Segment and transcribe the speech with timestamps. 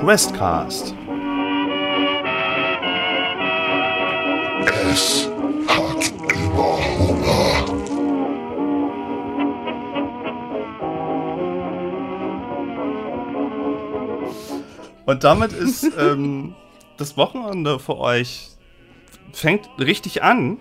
[0.00, 0.94] Questcast.
[4.90, 5.28] Es
[5.66, 7.64] hat immer Hunger.
[15.04, 16.54] Und damit ist ähm,
[16.96, 18.50] das Wochenende für euch
[19.32, 20.58] fängt richtig an.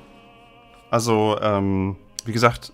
[0.90, 1.96] Also, ähm,
[2.26, 2.74] wie gesagt,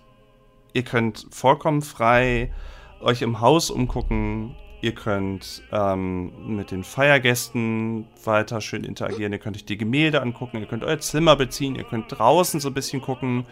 [0.72, 2.54] ihr könnt vollkommen frei
[3.00, 4.56] euch im Haus umgucken.
[4.84, 9.32] Ihr könnt ähm, mit den Feiergästen weiter schön interagieren.
[9.32, 10.58] Ihr könnt euch die Gemälde angucken.
[10.58, 11.74] Ihr könnt euer Zimmer beziehen.
[11.74, 13.46] Ihr könnt draußen so ein bisschen gucken.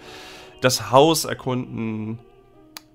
[0.61, 2.19] Das Haus erkunden.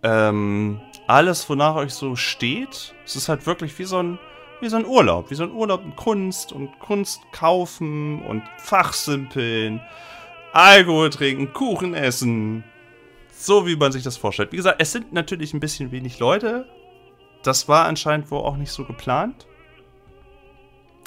[0.04, 2.94] Ähm, alles, wonach euch so steht.
[3.08, 4.20] Es ist halt wirklich wie so ein,
[4.62, 5.32] wie so ein Urlaub.
[5.32, 9.82] Wie so ein Urlaub in Kunst und Kunst kaufen und Fachsimpeln.
[10.54, 12.64] Alkohol trinken, Kuchen essen.
[13.32, 14.52] So wie man sich das vorstellt.
[14.52, 16.68] Wie gesagt, es sind natürlich ein bisschen wenig Leute.
[17.48, 19.48] Das war anscheinend wohl auch nicht so geplant.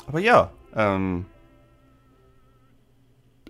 [0.07, 1.27] Aber ja, ähm,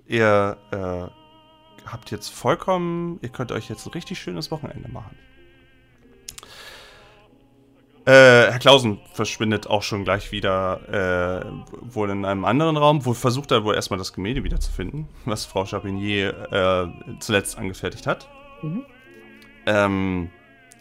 [0.07, 5.17] ihr äh, habt jetzt vollkommen, ihr könnt euch jetzt ein richtig schönes Wochenende machen.
[8.07, 13.05] Äh, Herr Klausen verschwindet auch schon gleich wieder, äh, wohl in einem anderen Raum.
[13.05, 18.29] Wohl versucht er wohl erstmal das Gemälde wiederzufinden, was Frau Chapinier äh, zuletzt angefertigt hat.
[18.63, 18.85] Mhm.
[19.67, 20.31] Ähm,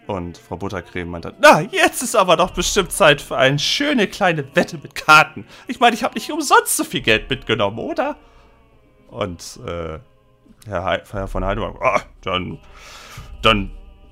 [0.10, 4.56] und Frau Buttercreme meinte, na, jetzt ist aber doch bestimmt Zeit für eine schöne kleine
[4.56, 5.46] Wette mit Karten.
[5.68, 8.18] Ich meine, ich habe nicht umsonst so viel Geld mitgenommen, oder?
[9.10, 10.00] Und äh,
[10.68, 12.58] Herr, He Herr von Heidelberg, ah, dann,
[13.44, 13.70] dann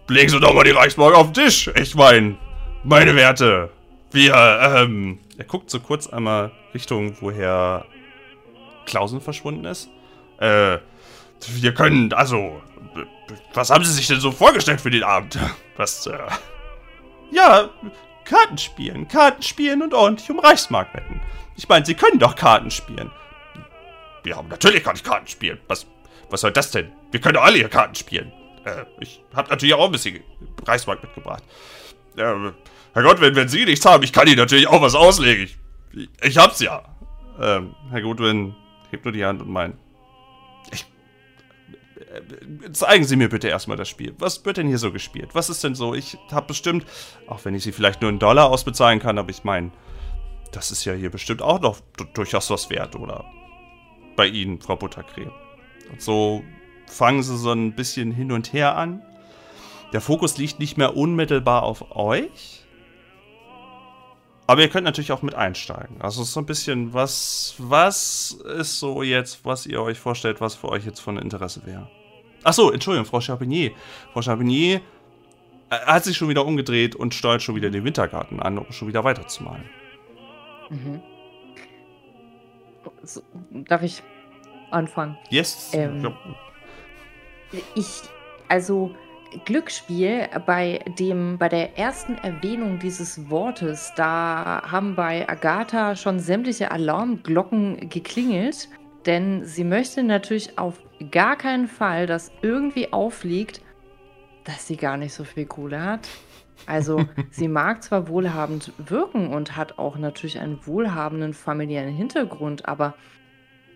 [0.08, 1.68] legen Sie doch mal die Reichsmark auf den Tisch.
[1.75, 2.38] Ich meine,
[2.84, 3.72] meine Werte,
[4.12, 7.86] wir, ähm, er guckt so kurz einmal Richtung, woher
[8.86, 9.90] Klausen verschwunden ist.
[10.38, 10.78] Äh,
[11.48, 12.62] wir können, also,
[13.53, 15.38] was haben Sie sich denn so vorgestellt für den Abend?
[15.78, 16.17] Was, äh...
[17.31, 17.69] Ja,
[18.25, 19.08] Karten spielen.
[19.08, 21.22] Karten spielen und ordentlich um Reichsmark wetten.
[21.56, 23.11] Ich meine, Sie können doch Karten spielen.
[24.25, 25.59] Ja, natürlich kann ich Karten spielen.
[25.68, 25.85] Was,
[26.29, 26.91] was soll das denn?
[27.12, 28.31] Wir können doch alle hier Karten spielen.
[28.66, 30.22] Äh, ich habe natürlich auch ein bisschen
[30.66, 31.44] Reichsmark mitgebracht.
[32.18, 32.52] Äh,
[32.94, 35.50] Herrgott, wenn, wenn Sie nichts haben, ich kann Ihnen natürlich auch was auslegen.
[35.94, 36.84] Ich, ich hab's ja.
[37.40, 38.56] Ähm, Herr Goodwin
[38.91, 39.75] hebt nur die Hand und meint,
[42.72, 44.13] zeigen Sie mir bitte erstmal das Spiel.
[44.19, 45.30] Was wird denn hier so gespielt?
[45.34, 45.94] Was ist denn so?
[45.94, 46.85] Ich habe bestimmt,
[47.28, 49.72] auch wenn ich Sie vielleicht nur einen Dollar ausbezahlen kann, aber ich meine,
[50.52, 51.80] das ist ja hier bestimmt auch noch
[52.13, 53.25] durchaus was wert, oder?
[54.16, 55.31] Bei Ihnen, Frau Buttercreme.
[55.91, 56.44] Und so
[56.88, 59.02] fangen Sie so ein bisschen hin und her an.
[59.94, 62.66] Der Fokus liegt nicht mehr unmittelbar auf euch.
[64.47, 66.02] Aber ihr könnt natürlich auch mit einsteigen.
[66.02, 70.69] Also so ein bisschen, was, was ist so jetzt, was ihr euch vorstellt, was für
[70.69, 71.90] euch jetzt von Interesse wäre?
[72.44, 73.72] Achso, Entschuldigung, Frau Charbonnier.
[74.13, 74.80] Frau Charbonnier
[75.69, 78.88] äh, hat sich schon wieder umgedreht und steuert schon wieder den Wintergarten an, um schon
[78.88, 79.66] wieder weiterzumalen.
[80.69, 81.02] Mhm.
[83.03, 83.22] So,
[83.52, 84.02] darf ich
[84.72, 85.18] anfangen?
[85.29, 85.72] Yes.
[85.74, 86.18] Ähm, ja.
[87.75, 88.02] Ich,
[88.47, 88.96] also
[89.46, 96.72] Glücksspiel, bei dem, bei der ersten Erwähnung dieses Wortes, da haben bei Agatha schon sämtliche
[96.72, 98.70] Alarmglocken geklingelt,
[99.06, 103.62] denn sie möchte natürlich auf gar keinen Fall, dass irgendwie aufliegt,
[104.44, 106.08] dass sie gar nicht so viel Kohle hat.
[106.66, 112.96] Also sie mag zwar wohlhabend wirken und hat auch natürlich einen wohlhabenden familiären Hintergrund, aber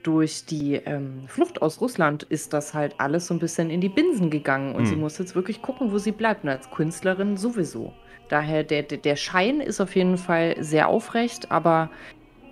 [0.04, 3.90] durch die ähm, Flucht aus Russland ist das halt alles so ein bisschen in die
[3.90, 4.86] Binsen gegangen und Hm.
[4.88, 6.44] sie muss jetzt wirklich gucken, wo sie bleibt.
[6.44, 7.94] Und als Künstlerin sowieso.
[8.30, 11.90] Daher, der, der der Schein ist auf jeden Fall sehr aufrecht, aber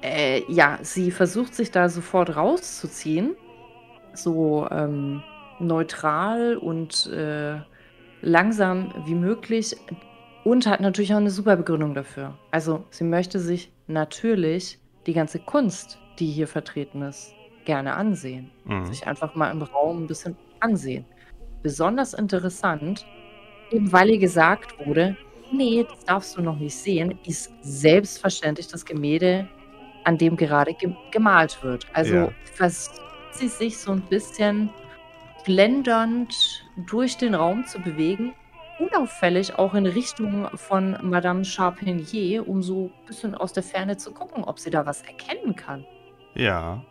[0.01, 3.35] äh, ja, sie versucht sich da sofort rauszuziehen.
[4.13, 5.23] So ähm,
[5.59, 7.59] neutral und äh,
[8.21, 9.75] langsam wie möglich.
[10.43, 12.37] Und hat natürlich auch eine super Begründung dafür.
[12.51, 17.33] Also sie möchte sich natürlich die ganze Kunst, die hier vertreten ist,
[17.69, 18.51] gerne ansehen.
[18.65, 18.85] Mhm.
[18.87, 21.05] Sich einfach mal im Raum ein bisschen ansehen.
[21.61, 23.05] Besonders interessant,
[23.71, 25.15] eben weil ihr gesagt wurde,
[25.51, 29.47] nee, das darfst du noch nicht sehen, ist selbstverständlich das Gemälde,
[30.03, 31.85] an dem gerade ge gemalt wird.
[31.93, 32.29] Also Ja.
[32.55, 32.99] versucht
[33.33, 34.71] sie sich so ein bisschen
[35.45, 36.33] blendernd
[36.87, 38.33] durch den Raum zu bewegen,
[38.79, 44.11] unauffällig auch in Richtung von Madame Charpentier, um so ein bisschen aus der Ferne zu
[44.11, 45.85] gucken, ob sie da was erkennen kann.
[46.35, 46.81] Ja.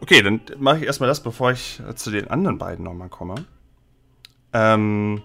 [0.00, 3.46] Okay, dann mache ich erstmal das, bevor ich äh, zu den anderen beiden nochmal komme.
[4.52, 5.22] Ähm.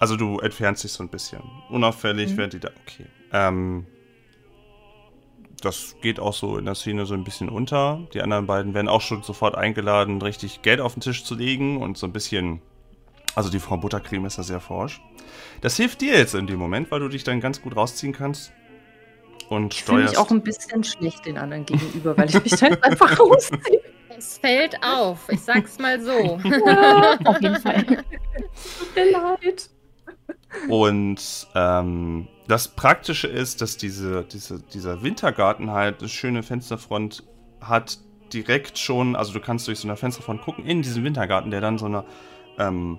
[0.00, 1.40] Also du entfernst dich so ein bisschen.
[1.70, 2.36] Unauffällig, Mhm.
[2.36, 2.70] während die da.
[2.86, 3.06] Okay.
[3.32, 3.86] Ähm.
[5.62, 8.06] Das geht auch so in der Szene so ein bisschen unter.
[8.12, 11.80] Die anderen beiden werden auch schon sofort eingeladen, richtig Geld auf den Tisch zu legen
[11.80, 12.60] und so ein bisschen
[13.34, 15.00] Also die Frau Buttercreme ist da sehr forsch.
[15.62, 18.52] Das hilft dir jetzt in dem Moment, weil du dich dann ganz gut rausziehen kannst
[19.48, 20.26] und Ich fühle mich steuerst.
[20.26, 23.80] auch ein bisschen schlecht den anderen gegenüber, weil ich mich dann einfach rausziehe.
[24.16, 26.38] Es fällt auf, ich sag's mal so.
[26.66, 27.84] Ja, auf jeden Fall.
[27.84, 29.70] Tut mir leid.
[30.68, 37.24] Und ähm, das Praktische ist, dass diese, diese, dieser Wintergarten halt eine schöne Fensterfront
[37.60, 37.98] hat,
[38.32, 41.78] direkt schon, also du kannst durch so eine Fensterfront gucken, in diesen Wintergarten, der dann
[41.78, 42.04] so eine
[42.58, 42.98] ähm,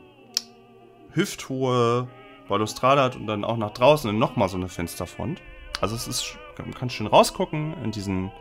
[1.11, 2.07] hüfthohe
[2.47, 5.41] Balustrade hat und dann auch nach draußen nochmal so eine Fensterfront.
[5.81, 8.31] Also es ist, man kann schön rausgucken in diesen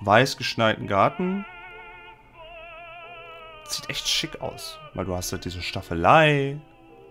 [0.00, 1.44] weiß geschneiten Garten.
[3.64, 6.58] Sieht echt schick aus, weil du hast halt diese Staffelei,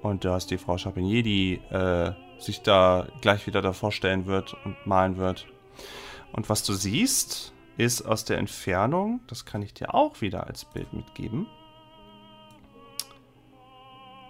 [0.01, 4.55] und du hast die Frau Chapinier, die äh, sich da gleich wieder davor stellen wird
[4.65, 5.47] und malen wird.
[6.33, 10.65] Und was du siehst, ist aus der Entfernung, das kann ich dir auch wieder als
[10.65, 11.47] Bild mitgeben,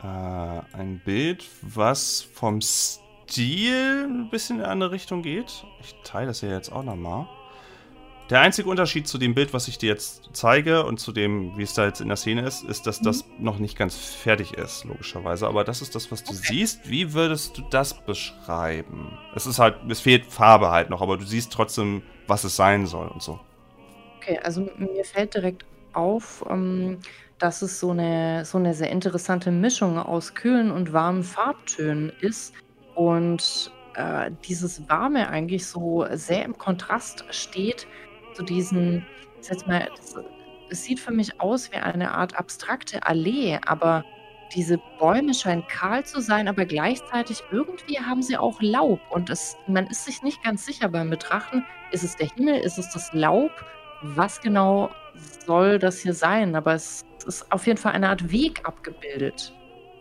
[0.04, 0.06] äh,
[0.74, 5.66] ein Bild, was vom Stil ein bisschen in eine andere Richtung geht.
[5.82, 7.28] Ich teile das hier jetzt auch nochmal.
[8.30, 11.64] Der einzige Unterschied zu dem Bild, was ich dir jetzt zeige und zu dem, wie
[11.64, 14.84] es da jetzt in der Szene ist, ist, dass das noch nicht ganz fertig ist,
[14.84, 15.48] logischerweise.
[15.48, 16.90] Aber das ist das, was du siehst.
[16.90, 19.18] Wie würdest du das beschreiben?
[19.34, 22.86] Es ist halt, es fehlt Farbe halt noch, aber du siehst trotzdem, was es sein
[22.86, 23.40] soll und so.
[24.18, 25.64] Okay, also mir fällt direkt
[25.94, 27.00] auf, ähm,
[27.40, 32.54] dass es so eine, so eine sehr interessante Mischung aus kühlen und warmen Farbtönen ist.
[32.98, 37.86] Und äh, dieses Warme eigentlich so sehr im Kontrast steht
[38.34, 39.06] zu diesen,
[39.40, 39.88] ich sag mal,
[40.72, 44.04] es sieht für mich aus wie eine Art abstrakte Allee, aber
[44.56, 49.00] diese Bäume scheinen kahl zu sein, aber gleichzeitig irgendwie haben sie auch Laub.
[49.12, 52.80] Und es, man ist sich nicht ganz sicher beim Betrachten, ist es der Himmel, ist
[52.80, 53.52] es das Laub?
[54.02, 54.90] Was genau
[55.46, 56.56] soll das hier sein?
[56.56, 59.54] Aber es ist auf jeden Fall eine Art Weg abgebildet.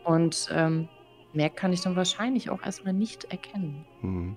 [0.04, 0.88] Und ähm,
[1.36, 3.84] mehr kann ich dann wahrscheinlich auch erstmal nicht erkennen.
[4.00, 4.36] Hm.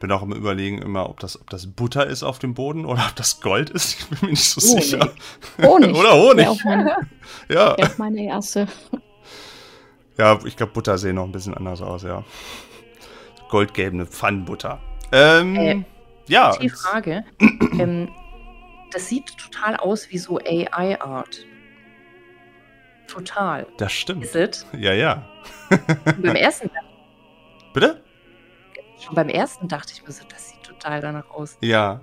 [0.00, 3.06] Bin auch im Überlegen immer, ob das, ob das Butter ist auf dem Boden oder
[3.08, 4.00] ob das Gold ist.
[4.00, 4.84] Ich bin mir nicht so Honig.
[4.84, 5.12] sicher.
[5.62, 5.94] Honig.
[5.96, 6.38] Oder Honig.
[6.38, 6.96] Wäre auch, meine,
[7.48, 7.74] Ja.
[7.76, 8.66] auch meine erste.
[10.18, 12.24] Ja, ich glaube, Butter sehen noch ein bisschen anders aus, ja.
[13.48, 14.80] Goldgelbe Pfannenbutter.
[15.12, 15.84] Ähm, Äh,
[16.26, 16.56] ja.
[16.56, 17.24] Die Frage,
[17.78, 18.08] ähm,
[18.92, 21.46] das sieht total aus wie so AI-Art.
[23.10, 23.66] Total.
[23.76, 24.24] Das stimmt.
[24.24, 24.66] Ist es?
[24.72, 25.28] Ja, ja.
[26.22, 26.70] beim ersten,
[27.74, 28.02] Bitte?
[29.00, 31.56] schon beim ersten dachte ich mir so, das sieht total danach aus.
[31.60, 32.00] Ja.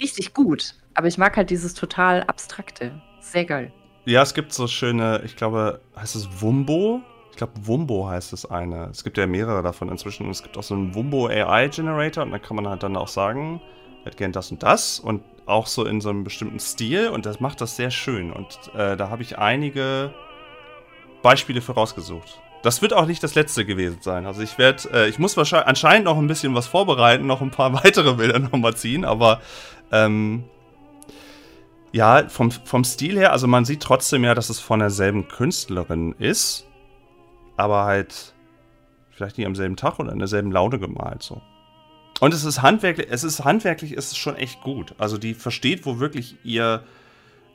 [0.00, 0.74] Richtig gut.
[0.94, 3.00] Aber ich mag halt dieses total abstrakte.
[3.20, 3.72] Sehr geil.
[4.04, 7.02] Ja, es gibt so schöne, ich glaube, heißt es Wumbo?
[7.30, 8.88] Ich glaube, Wumbo heißt es eine.
[8.90, 10.26] Es gibt ja mehrere davon inzwischen.
[10.26, 12.96] Und es gibt auch so einen Wumbo AI Generator und da kann man halt dann
[12.96, 13.60] auch sagen,
[14.00, 17.26] ich hätte gern das und das und auch so in so einem bestimmten Stil und
[17.26, 18.32] das macht das sehr schön.
[18.32, 20.14] Und äh, da habe ich einige
[21.22, 22.40] Beispiele für rausgesucht.
[22.62, 24.26] Das wird auch nicht das letzte gewesen sein.
[24.26, 27.50] Also ich werde, äh, ich muss wahrscheinlich anscheinend noch ein bisschen was vorbereiten, noch ein
[27.50, 29.40] paar weitere Bilder nochmal ziehen, aber
[29.92, 30.44] ähm,
[31.92, 36.14] ja, vom, vom Stil her, also man sieht trotzdem ja, dass es von derselben Künstlerin
[36.18, 36.66] ist,
[37.56, 38.34] aber halt
[39.10, 41.42] vielleicht nicht am selben Tag oder in derselben Laune gemalt so.
[42.20, 44.94] Und es ist handwerklich, es ist handwerklich, es ist schon echt gut.
[44.98, 46.84] Also die versteht wo wirklich ihr,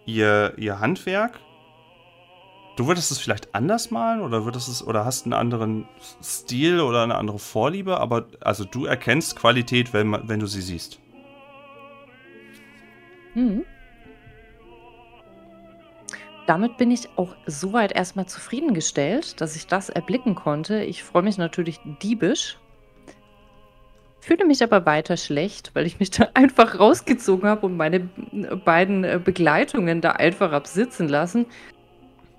[0.06, 1.40] ihr, ihr Handwerk.
[2.76, 5.88] Du würdest es vielleicht anders malen oder würdest es oder hast einen anderen
[6.22, 11.00] Stil oder eine andere Vorliebe, aber also du erkennst Qualität, wenn, wenn du sie siehst.
[13.36, 13.64] Mhm.
[16.48, 20.84] Damit bin ich auch soweit erstmal zufriedengestellt, dass ich das erblicken konnte.
[20.84, 22.58] Ich freue mich natürlich diebisch.
[24.26, 28.00] Fühle mich aber weiter schlecht, weil ich mich da einfach rausgezogen habe und meine
[28.66, 31.46] beiden äh, Begleitungen da einfach hab sitzen lassen.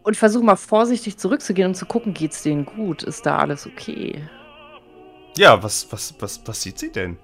[0.03, 3.05] Und versuche mal vorsichtig zurückzugehen und zu gucken, geht's denen gut?
[3.05, 4.21] Ist da alles okay?
[5.37, 7.19] Ja, was, was, was, was sieht sie denn?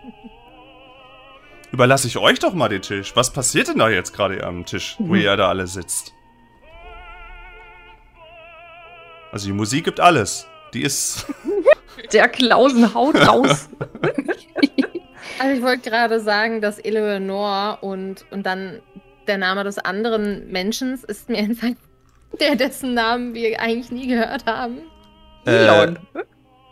[1.70, 3.14] Überlasse ich euch doch mal den Tisch.
[3.14, 5.20] Was passiert denn da jetzt gerade am Tisch, wo Mhm.
[5.20, 6.14] ihr da alle sitzt?
[9.32, 10.48] Also die Musik gibt alles.
[10.74, 11.26] Die ist.
[12.12, 13.68] Der Klausen haut raus.
[15.38, 18.80] Also ich wollte gerade sagen, dass Eleanor und, und dann
[19.26, 21.76] der Name des anderen Menschen ist mir entfallen,
[22.40, 24.78] der dessen Namen wir eigentlich nie gehört haben.
[25.44, 25.98] Elon.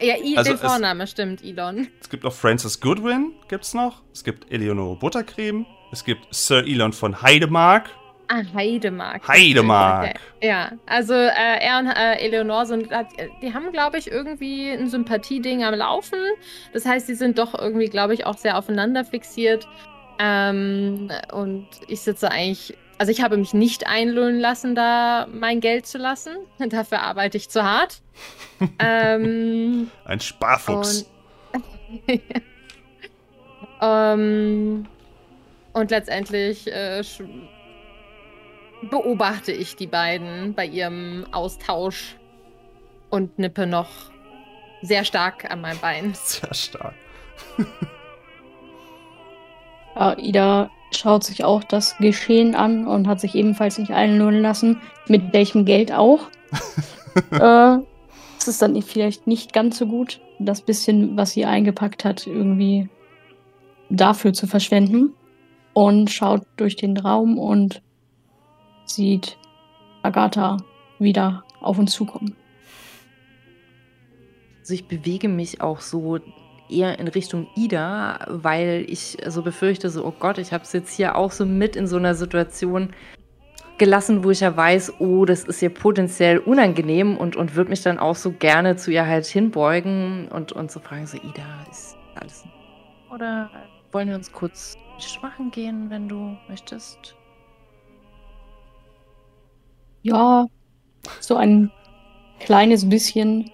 [0.00, 1.88] Ja, I, Also der es- Vorname stimmt, Elon.
[2.00, 4.02] Es gibt auch Francis Goodwin, gibt's noch.
[4.12, 5.66] Es gibt Eleonore Buttercreme.
[5.90, 7.90] Es gibt Sir Elon von Heidemark.
[8.34, 9.28] Ah, Heidemark.
[9.28, 10.18] Heidemark.
[10.40, 12.88] Ja, also äh, er und äh, Eleonore sind,
[13.42, 16.18] die haben, glaube ich, irgendwie ein Sympathieding am Laufen.
[16.72, 19.68] Das heißt, sie sind doch irgendwie, glaube ich, auch sehr aufeinander fixiert.
[20.18, 25.86] Ähm, und ich sitze eigentlich, Also ich habe mich nicht einlullen lassen, da mein Geld
[25.86, 26.34] zu lassen.
[26.58, 28.00] Dafür arbeite ich zu hart.
[28.78, 31.06] ähm, Ein Sparfuchs.
[32.06, 32.20] und,
[33.82, 34.86] ähm,
[35.74, 37.02] und letztendlich äh,
[38.90, 42.16] beobachte ich die beiden bei ihrem Austausch
[43.10, 43.88] und nippe noch
[44.82, 46.14] sehr stark an mein Bein.
[46.24, 46.94] Sehr stark.
[49.94, 54.80] Ja, Ida schaut sich auch das Geschehen an und hat sich ebenfalls nicht einlullen lassen.
[55.06, 56.28] Mit welchem Geld auch.
[57.30, 57.76] äh,
[58.38, 62.88] es ist dann vielleicht nicht ganz so gut, das bisschen, was sie eingepackt hat, irgendwie
[63.90, 65.12] dafür zu verschwenden.
[65.74, 67.82] Und schaut durch den Raum und
[68.84, 69.38] sieht
[70.02, 70.58] Agatha
[70.98, 72.36] wieder auf uns zukommen.
[74.60, 76.18] Also ich bewege mich auch so
[76.68, 80.94] eher in Richtung Ida, weil ich so befürchte, so, oh Gott, ich habe es jetzt
[80.94, 82.90] hier auch so mit in so einer Situation
[83.78, 87.82] gelassen, wo ich ja weiß, oh, das ist ihr potenziell unangenehm und, und würde mich
[87.82, 91.96] dann auch so gerne zu ihr halt hinbeugen und, und so fragen, so, Ida, ist
[92.14, 92.44] alles?
[93.12, 93.50] Oder
[93.90, 97.16] wollen wir uns kurz schwachen gehen, wenn du möchtest?
[100.02, 100.46] Ja,
[101.20, 101.70] so ein
[102.40, 103.50] kleines bisschen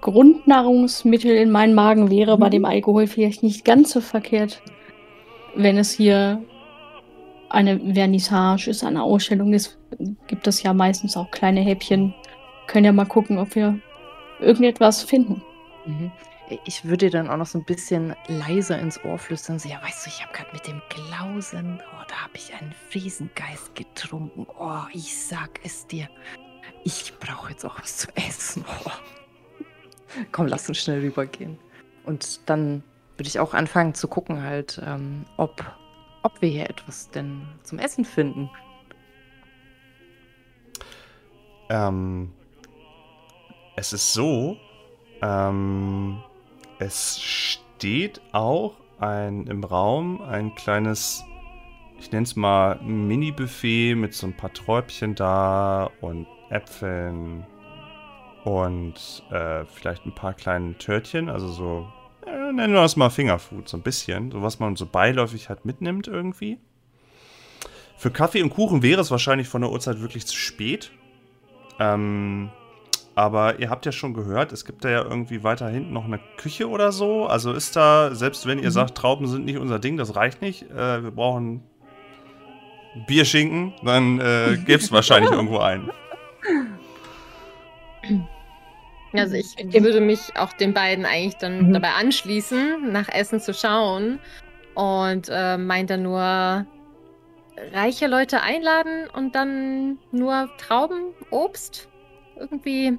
[0.00, 4.60] Grundnahrungsmittel in meinen Magen wäre bei dem Alkohol vielleicht nicht ganz so verkehrt,
[5.56, 6.42] wenn es hier
[7.48, 9.78] eine Vernissage ist, eine Ausstellung ist,
[10.26, 12.14] gibt es ja meistens auch kleine Häppchen.
[12.66, 13.78] Können ja mal gucken, ob wir
[14.40, 15.42] irgendetwas finden.
[15.86, 16.10] Mhm.
[16.66, 19.58] Ich würde dann auch noch so ein bisschen leiser ins Ohr flüstern.
[19.58, 22.74] So, ja, weißt du, ich habe gerade mit dem Klausen, oh, da habe ich einen
[22.90, 24.46] Friesengeist getrunken.
[24.58, 26.08] Oh, ich sag es dir.
[26.84, 28.64] Ich brauche jetzt auch was zu essen.
[28.84, 28.90] Oh.
[30.30, 31.58] Komm, lass uns schnell rübergehen.
[32.04, 32.84] Und dann
[33.16, 35.64] würde ich auch anfangen zu gucken, halt, ähm, ob,
[36.22, 38.48] ob wir hier etwas denn zum Essen finden.
[41.68, 42.32] Ähm,
[43.74, 44.56] es ist so,
[45.22, 46.22] ähm,
[46.84, 51.24] es steht auch ein, im Raum ein kleines,
[51.98, 57.46] ich nenne es mal Mini-Buffet mit so ein paar Träubchen da und Äpfeln
[58.44, 61.88] und äh, vielleicht ein paar kleinen Törtchen, also so,
[62.26, 65.64] äh, nennen wir das mal Fingerfood, so ein bisschen, so was man so beiläufig halt
[65.64, 66.58] mitnimmt irgendwie.
[67.96, 70.90] Für Kaffee und Kuchen wäre es wahrscheinlich von der Uhrzeit wirklich zu spät.
[71.78, 72.50] Ähm,
[73.14, 76.18] aber ihr habt ja schon gehört, es gibt da ja irgendwie weiter hinten noch eine
[76.36, 77.26] Küche oder so.
[77.26, 78.72] Also ist da, selbst wenn ihr Mhm.
[78.72, 80.62] sagt, Trauben sind nicht unser Ding, das reicht nicht.
[80.70, 81.62] Äh, wir brauchen
[83.06, 85.90] Bierschinken, dann äh, gibt es wahrscheinlich irgendwo einen.
[89.12, 91.72] Also ich würde mich auch den beiden eigentlich dann Mhm.
[91.72, 94.18] dabei anschließen, nach Essen zu schauen
[94.74, 96.66] und äh, meint dann nur
[97.72, 101.88] reiche Leute einladen und dann nur Trauben, Obst.
[102.38, 102.98] Irgendwie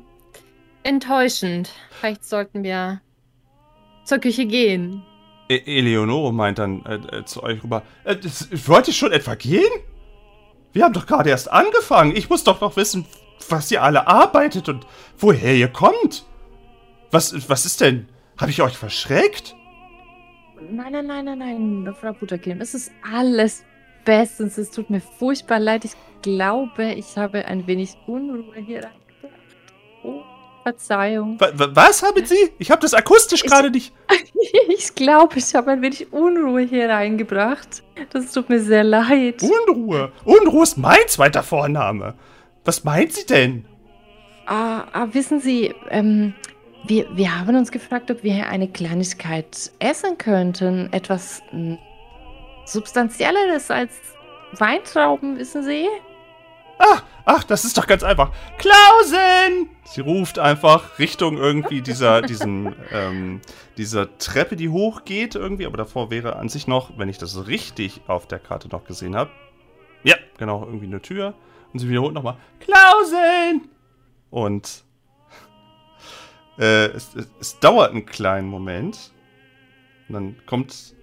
[0.83, 1.71] enttäuschend.
[1.91, 3.01] Vielleicht sollten wir
[4.05, 5.03] zur Küche gehen.
[5.49, 9.35] E Eleonore meint dann äh, äh, zu euch rüber, äh, das, wollt ihr schon etwa
[9.35, 9.69] gehen?
[10.73, 12.15] Wir haben doch gerade erst angefangen.
[12.15, 13.05] Ich muss doch noch wissen,
[13.49, 14.85] was ihr alle arbeitet und
[15.17, 16.25] woher ihr kommt.
[17.11, 18.07] Was, was ist denn?
[18.37, 19.55] Habe ich euch verschreckt?
[20.69, 21.37] Nein, nein, nein, nein,
[21.83, 23.63] nein, Frau Butterkin, es ist alles
[24.03, 24.57] bestens.
[24.57, 25.85] Es tut mir furchtbar leid.
[25.85, 29.04] Ich glaube, ich habe ein wenig Unruhe hier reingebracht.
[30.05, 30.23] Oh,
[30.63, 31.39] Verzeihung.
[31.39, 32.51] Wa- wa- was haben Sie?
[32.59, 33.93] Ich habe das akustisch gerade nicht.
[34.69, 37.83] Ich glaube, ich habe ein wenig Unruhe hier reingebracht.
[38.11, 39.41] Das tut mir sehr leid.
[39.43, 40.11] Unruhe.
[40.23, 42.13] Unruhe ist mein zweiter Vorname.
[42.63, 43.65] Was meint sie denn?
[44.45, 46.33] Ah, ah, wissen Sie, ähm,
[46.85, 50.91] wir, wir haben uns gefragt, ob wir hier eine Kleinigkeit essen könnten.
[50.93, 51.75] Etwas mm,
[52.65, 53.93] Substanzielleres als
[54.53, 55.87] Weintrauben, wissen Sie?
[56.77, 58.31] Ach, ach, das ist doch ganz einfach.
[58.57, 59.69] Klausen!
[59.85, 63.41] Sie ruft einfach Richtung irgendwie dieser, diesem, ähm,
[63.77, 68.01] dieser Treppe, die hochgeht irgendwie, aber davor wäre an sich noch, wenn ich das richtig
[68.07, 69.31] auf der Karte noch gesehen habe.
[70.03, 71.33] Ja, genau, irgendwie eine Tür.
[71.73, 73.69] Und sie wiederholt nochmal, Klausen!
[74.29, 74.83] Und
[76.57, 79.11] äh, es, es, es dauert einen kleinen Moment.
[80.07, 80.94] Und dann kommt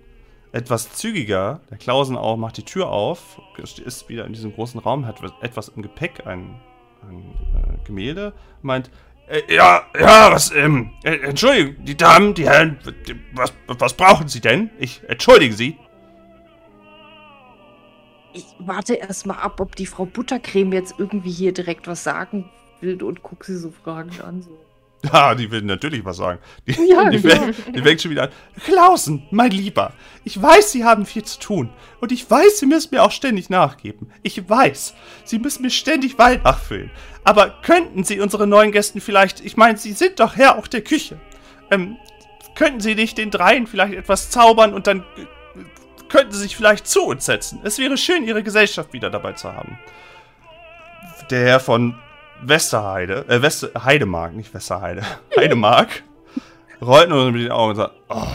[0.53, 1.61] etwas zügiger.
[1.71, 3.41] Der Klausen auch macht die Tür auf,
[3.85, 6.61] ist wieder in diesem großen Raum, hat etwas im Gepäck, ein,
[7.03, 7.23] ein
[7.55, 8.91] äh, Gemälde, meint,
[9.29, 12.79] äh, ja, ja, was, ähm, äh, Entschuldigung, die Damen, die Herren,
[13.35, 14.71] was, was brauchen Sie denn?
[14.79, 15.79] Ich entschuldige Sie.
[18.35, 22.51] Ich warte erst mal ab, ob die Frau Buttercreme jetzt irgendwie hier direkt was sagen
[22.81, 24.43] will und guck sie so fragend an.
[24.43, 24.51] So.
[25.13, 26.39] Ja, die will natürlich was sagen.
[26.67, 27.35] Die, Ja, die, genau.
[27.35, 28.29] fängt, die fängt schon wieder an.
[28.65, 29.93] Klausen, mein Lieber,
[30.25, 31.71] ich weiß, Sie haben viel zu tun.
[32.01, 34.13] Und ich weiß, Sie müssen mir auch ständig nachgeben.
[34.23, 34.95] Ich weiß,
[35.25, 36.91] Sie müssen mir ständig Wein nachfüllen.
[37.25, 40.83] Aber könnten Sie unsere neuen Gästen vielleicht, ich meine, Sie sind doch Herr auch der
[40.83, 41.19] Küche.
[41.71, 41.97] Ähm,
[42.55, 45.25] könnten Sie nicht den dreien vielleicht etwas zaubern und dann äh,
[46.09, 47.61] könnten Sie sich vielleicht zu uns setzen?
[47.65, 49.79] Es wäre schön, Ihre Gesellschaft wieder dabei zu haben.
[51.31, 51.97] Der Herr von
[52.43, 55.03] Westerheide, äh, Wester, Heidemark, nicht Westerheide,
[55.37, 56.03] Heidemark,
[56.81, 58.27] rollt nur mit den Augen und sagt, oh,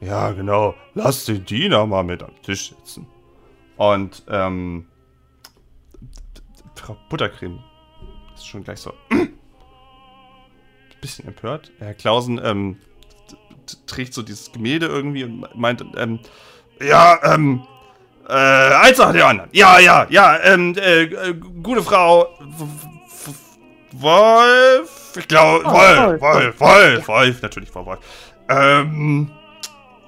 [0.00, 3.06] ja, genau, lass den Diener mal mit am Tisch sitzen.
[3.76, 4.86] Und, ähm,
[6.74, 7.60] Frau Buttercreme
[8.34, 8.92] ist schon gleich so,
[11.00, 11.70] bisschen empört.
[11.78, 12.76] Herr Klausen, ähm,
[13.86, 16.20] trägt so dieses Gemälde irgendwie und meint, ähm,
[16.80, 17.66] ja, ähm,
[18.28, 19.50] äh, eins nach dem anderen.
[19.52, 22.28] Ja, ja, ja, ähm, äh, äh, gute Frau
[24.00, 28.00] Wolf, ich glaube, Oh, Wolf, Wolf, Wolf, Wolf, Wolf, natürlich Frau Wolf.
[28.48, 29.30] Ähm,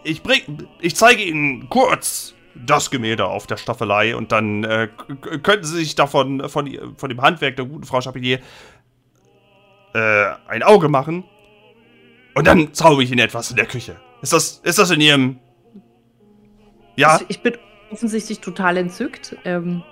[0.05, 4.89] ich bring, ich zeige Ihnen kurz das Gemälde auf der Staffelei und dann äh,
[5.43, 8.41] könnten Sie sich davon, von, von dem Handwerk der guten Frau Chapelier
[9.95, 11.25] äh, ein Auge machen
[12.35, 13.97] und dann zauber ich Ihnen etwas in der Küche.
[14.23, 15.39] Ist das, ist das in Ihrem,
[16.97, 17.09] ja?
[17.09, 17.57] Also ich bin
[17.91, 19.37] offensichtlich total entzückt.
[19.45, 19.83] Ähm,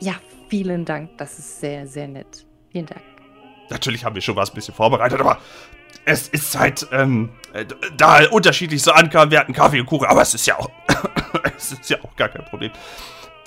[0.00, 0.14] ja,
[0.48, 1.16] vielen Dank.
[1.18, 2.46] Das ist sehr, sehr nett.
[2.70, 3.02] Vielen Dank.
[3.70, 5.38] Natürlich haben wir schon was ein bisschen vorbereitet, aber
[6.04, 7.64] es ist halt, ähm, äh,
[7.96, 10.68] da unterschiedlich so ankam, wir hatten Kaffee und Kuchen, aber es ist ja auch,
[11.56, 12.70] es ist ja auch gar kein Problem.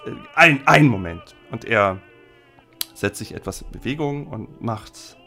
[0.06, 1.36] Äh, Ein, ein Moment.
[1.52, 2.00] Und er
[2.94, 5.18] setzt sich etwas in Bewegung und macht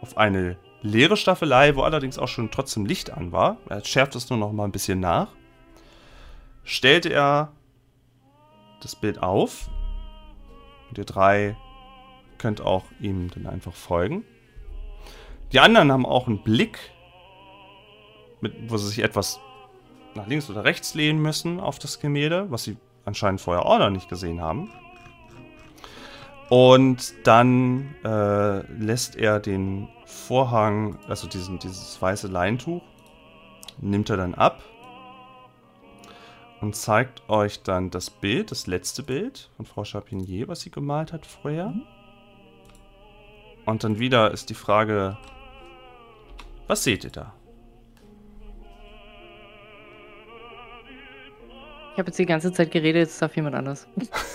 [0.00, 3.56] auf eine leere Staffelei, wo allerdings auch schon trotzdem Licht an war.
[3.68, 5.28] Er schärft es nur noch mal ein bisschen nach.
[6.62, 7.52] Stellt er
[8.80, 9.68] das Bild auf.
[10.88, 11.56] Und ihr drei
[12.38, 14.24] könnt auch ihm dann einfach folgen.
[15.52, 16.78] Die anderen haben auch einen Blick,
[18.40, 19.40] mit, wo sie sich etwas
[20.14, 23.90] nach links oder rechts lehnen müssen auf das Gemälde, was sie anscheinend vorher auch noch
[23.90, 24.70] nicht gesehen haben.
[26.48, 32.82] Und dann äh, lässt er den Vorhang, also diesen, dieses weiße Leintuch,
[33.78, 34.62] nimmt er dann ab
[36.60, 41.12] und zeigt euch dann das Bild, das letzte Bild von Frau Chapinier, was sie gemalt
[41.12, 41.74] hat vorher.
[43.66, 45.18] Und dann wieder ist die Frage,
[46.66, 47.34] was seht ihr da?
[51.92, 53.88] Ich habe jetzt die ganze Zeit geredet, jetzt darf jemand anders.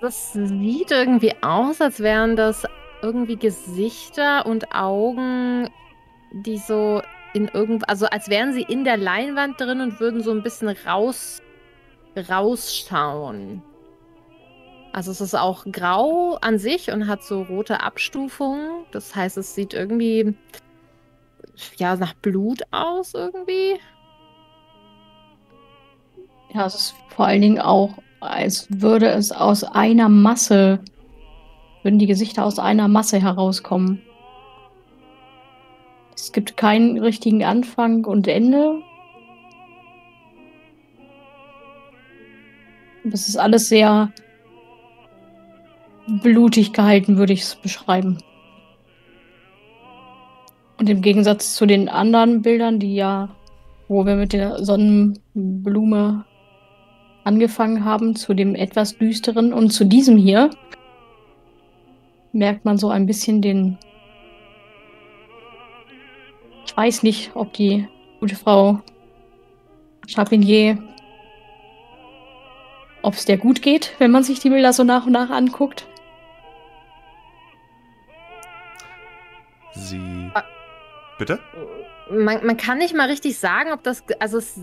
[0.00, 2.64] Das sieht irgendwie aus, als wären das
[3.02, 5.70] irgendwie Gesichter und Augen,
[6.32, 7.02] die so
[7.34, 10.68] in irgend, also als wären sie in der Leinwand drin und würden so ein bisschen
[10.86, 11.42] raus,
[12.16, 13.62] rausschauen.
[14.96, 18.86] Also es ist auch grau an sich und hat so rote Abstufungen.
[18.92, 20.34] Das heißt, es sieht irgendwie
[21.76, 23.78] ja nach Blut aus irgendwie.
[26.54, 30.80] Ja, es ist vor allen Dingen auch, als würde es aus einer Masse,
[31.82, 34.00] würden die Gesichter aus einer Masse herauskommen.
[36.14, 38.80] Es gibt keinen richtigen Anfang und Ende.
[43.04, 44.10] Das ist alles sehr
[46.06, 48.18] blutig gehalten, würde ich es beschreiben.
[50.78, 53.30] Und im Gegensatz zu den anderen Bildern, die ja,
[53.88, 56.24] wo wir mit der Sonnenblume
[57.24, 60.50] angefangen haben, zu dem etwas düsteren und zu diesem hier,
[62.32, 63.78] merkt man so ein bisschen den.
[66.66, 67.88] Ich weiß nicht, ob die
[68.20, 68.80] gute Frau
[70.06, 70.78] Chapinier,
[73.02, 75.86] ob es der gut geht, wenn man sich die Bilder so nach und nach anguckt.
[79.76, 80.30] Sie.
[80.34, 80.44] Ah.
[81.18, 81.38] Bitte?
[82.10, 84.04] Man, man kann nicht mal richtig sagen, ob das.
[84.20, 84.58] Also es,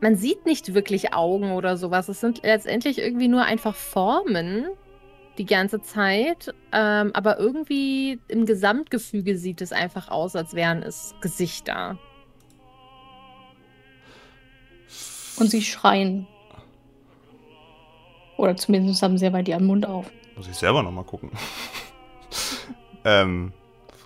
[0.00, 2.08] man sieht nicht wirklich Augen oder sowas.
[2.08, 4.66] Es sind letztendlich irgendwie nur einfach Formen
[5.38, 6.54] die ganze Zeit.
[6.72, 11.98] Ähm, aber irgendwie im Gesamtgefüge sieht es einfach aus, als wären es Gesichter.
[15.36, 16.26] Und sie schreien.
[18.36, 20.10] Oder zumindest haben sehr weit ihren Mund auf.
[20.36, 21.30] Muss ich selber nochmal gucken.
[23.04, 23.52] ähm,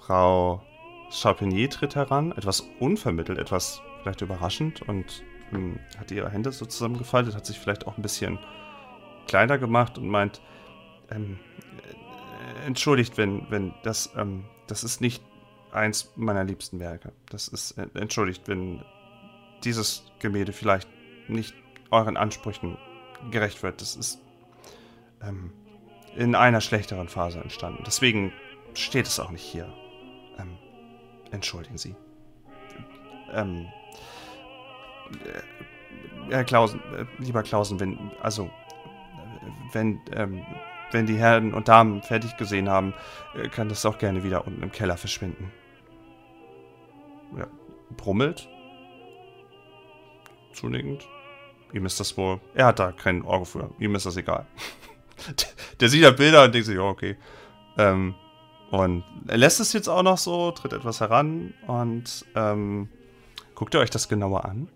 [0.08, 0.62] Frau
[1.10, 7.34] Chapinier tritt heran, etwas unvermittelt, etwas vielleicht überraschend und ähm, hat ihre Hände so zusammengefaltet,
[7.34, 8.38] hat sich vielleicht auch ein bisschen
[9.26, 10.40] kleiner gemacht und meint,
[11.10, 11.38] ähm,
[12.62, 15.22] äh, entschuldigt, wenn, wenn das, ähm, das ist nicht
[15.72, 17.12] eins meiner liebsten Werke.
[17.28, 18.82] Das ist, äh, entschuldigt, wenn
[19.62, 20.88] dieses Gemälde vielleicht
[21.28, 21.54] nicht
[21.90, 22.78] euren Ansprüchen
[23.30, 23.82] gerecht wird.
[23.82, 24.22] Das ist
[25.22, 25.52] ähm,
[26.16, 27.82] in einer schlechteren Phase entstanden.
[27.86, 28.32] Deswegen
[28.72, 29.70] steht es auch nicht hier.
[30.38, 30.56] Ähm,
[31.30, 31.94] entschuldigen Sie.
[33.32, 33.66] Ähm,
[35.24, 38.48] äh, Herr Klausen, äh, lieber Klausen, wenn, also, äh,
[39.72, 40.44] wenn, ähm,
[40.92, 42.94] wenn die Herren und Damen fertig gesehen haben,
[43.34, 45.52] äh, kann das auch gerne wieder unten im Keller verschwinden.
[47.36, 47.46] Ja,
[47.96, 48.48] brummelt.
[50.52, 51.06] Zunickend.
[51.72, 52.40] Ihm ist das wohl.
[52.54, 53.70] Er hat da kein Auge für.
[53.78, 54.46] Ihm ist das egal.
[55.80, 57.16] Der sieht ja Bilder und denkt sich, ja, okay.
[57.76, 58.14] Ähm,
[58.70, 62.88] und er lässt es jetzt auch noch so, tritt etwas heran und ähm,
[63.54, 64.68] guckt ihr euch das genauer an?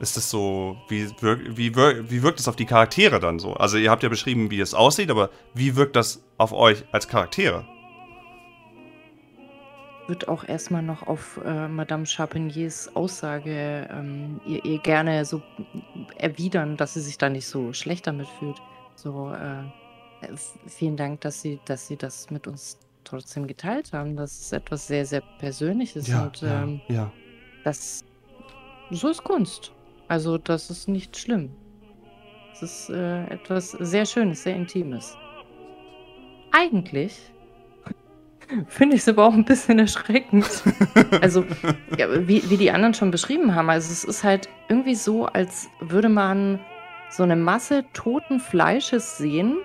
[0.00, 3.54] Ist das so, wie, wirk, wie, wirk, wie wirkt es auf die Charaktere dann so?
[3.54, 7.06] Also ihr habt ja beschrieben, wie es aussieht, aber wie wirkt das auf euch als
[7.06, 7.64] Charaktere?
[10.08, 15.40] würde auch erstmal noch auf äh, Madame Charpentiers Aussage ähm, ihr, ihr gerne so
[16.16, 18.60] erwidern, dass sie sich da nicht so schlecht damit fühlt.
[18.94, 19.62] So, äh,
[20.26, 24.16] f- vielen Dank, dass Sie, dass Sie das mit uns trotzdem geteilt haben.
[24.16, 27.12] Das ist etwas sehr, sehr Persönliches und ähm, ja.
[27.64, 28.04] das
[28.90, 29.72] so ist Kunst.
[30.08, 31.50] Also das ist nicht schlimm.
[32.52, 35.16] Es ist äh, etwas sehr Schönes, sehr Intimes.
[36.50, 37.18] Eigentlich
[38.66, 40.46] finde ich es aber auch ein bisschen erschreckend.
[41.20, 41.44] Also,
[41.96, 45.68] ja, wie, wie die anderen schon beschrieben haben, also es ist halt irgendwie so, als
[45.80, 46.58] würde man
[47.12, 49.58] so eine Masse toten Fleisches sehen,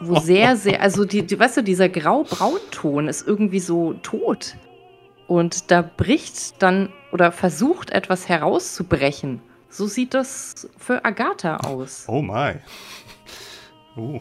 [0.00, 4.56] wo sehr, sehr, also die, die weißt du, dieser grau-braunton ist irgendwie so tot.
[5.26, 9.42] Und da bricht dann oder versucht etwas herauszubrechen.
[9.68, 12.04] So sieht das für Agatha aus.
[12.06, 12.54] Oh my.
[13.96, 14.20] Oh.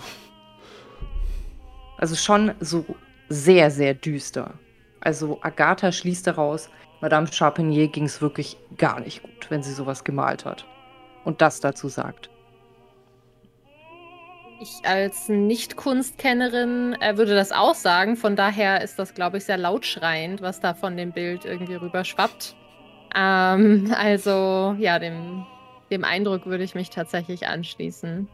[1.97, 2.85] Also schon so
[3.29, 4.55] sehr, sehr düster.
[4.99, 6.69] Also Agatha schließt daraus,
[7.01, 10.65] Madame Charpentier ging es wirklich gar nicht gut, wenn sie sowas gemalt hat.
[11.23, 12.30] Und das dazu sagt.
[14.61, 18.15] Ich als Nicht-Kunstkennerin äh, würde das auch sagen.
[18.15, 22.03] Von daher ist das, glaube ich, sehr lautschreiend, was da von dem Bild irgendwie rüber
[22.03, 22.55] schwappt.
[23.15, 25.47] Ähm, also, ja, dem,
[25.89, 28.27] dem Eindruck würde ich mich tatsächlich anschließen.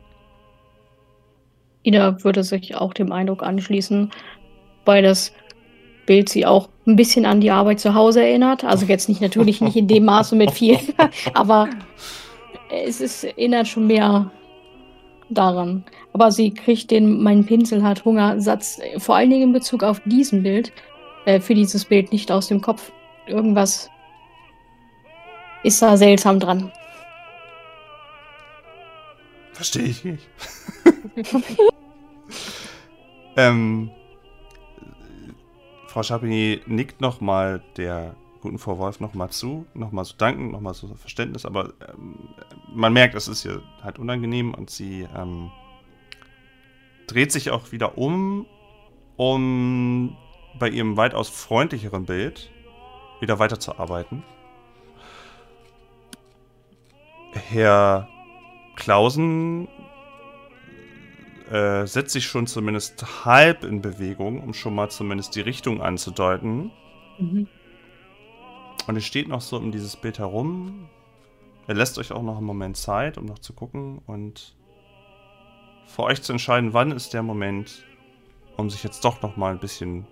[1.84, 4.12] Ida würde sich auch dem Eindruck anschließen,
[4.84, 5.32] weil das
[6.08, 8.66] Bild sie auch ein bisschen an die Arbeit zu Hause erinnert.
[8.66, 10.78] Also jetzt nicht natürlich nicht in dem Maße mit viel,
[11.34, 11.70] aber
[12.70, 14.30] es ist, erinnert schon mehr
[15.30, 15.84] daran.
[16.14, 19.84] Aber sie kriegt den Mein Pinsel hat Hunger Satz, äh, vor allen Dingen in Bezug
[19.84, 20.72] auf diesen Bild,
[21.26, 22.92] äh, für dieses Bild nicht aus dem Kopf.
[23.28, 23.90] Irgendwas
[25.64, 26.72] ist da seltsam dran.
[29.54, 30.28] Verstehe ich nicht.
[33.36, 33.90] ähm,
[35.88, 41.46] Frau Chapini nickt nochmal der guten Wolf nochmal zu, nochmal so danken, nochmal so Verständnis,
[41.46, 42.30] aber ähm,
[42.74, 45.52] man merkt, es ist ihr halt unangenehm und sie ähm,
[47.08, 48.46] dreht sich auch wieder um,
[49.16, 50.18] um
[50.60, 52.52] bei ihrem weitaus freundlicheren Bild
[53.20, 54.24] wieder weiterzuarbeiten.
[57.34, 58.08] Herr
[58.76, 59.68] Klausen
[61.52, 66.72] äh, setzt sich schon zumindest halb in Bewegung, um schon mal zumindest die Richtung anzudeuten.
[67.20, 67.48] Mhm.
[68.88, 70.90] Und es steht noch so um dieses Bild herum.
[71.68, 74.56] Er lässt euch auch noch einen Moment Zeit, um noch zu gucken und
[75.86, 77.84] für euch zu entscheiden, wann ist der Moment,
[78.56, 80.08] um sich jetzt doch noch mal ein bisschen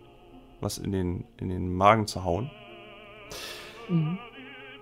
[0.61, 2.51] was in den, in den Magen zu hauen.
[3.89, 4.17] Mhm.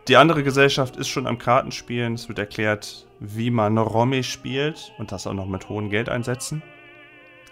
[0.08, 2.16] Die andere Gesellschaft ist schon am Kartenspielen.
[2.16, 6.62] Es wird erklärt, wie man Romme spielt und das auch noch mit hohen Geldeinsätzen,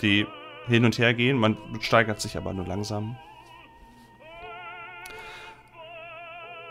[0.02, 0.28] die
[0.68, 1.38] hin und her gehen.
[1.38, 3.16] Man steigert sich aber nur langsam.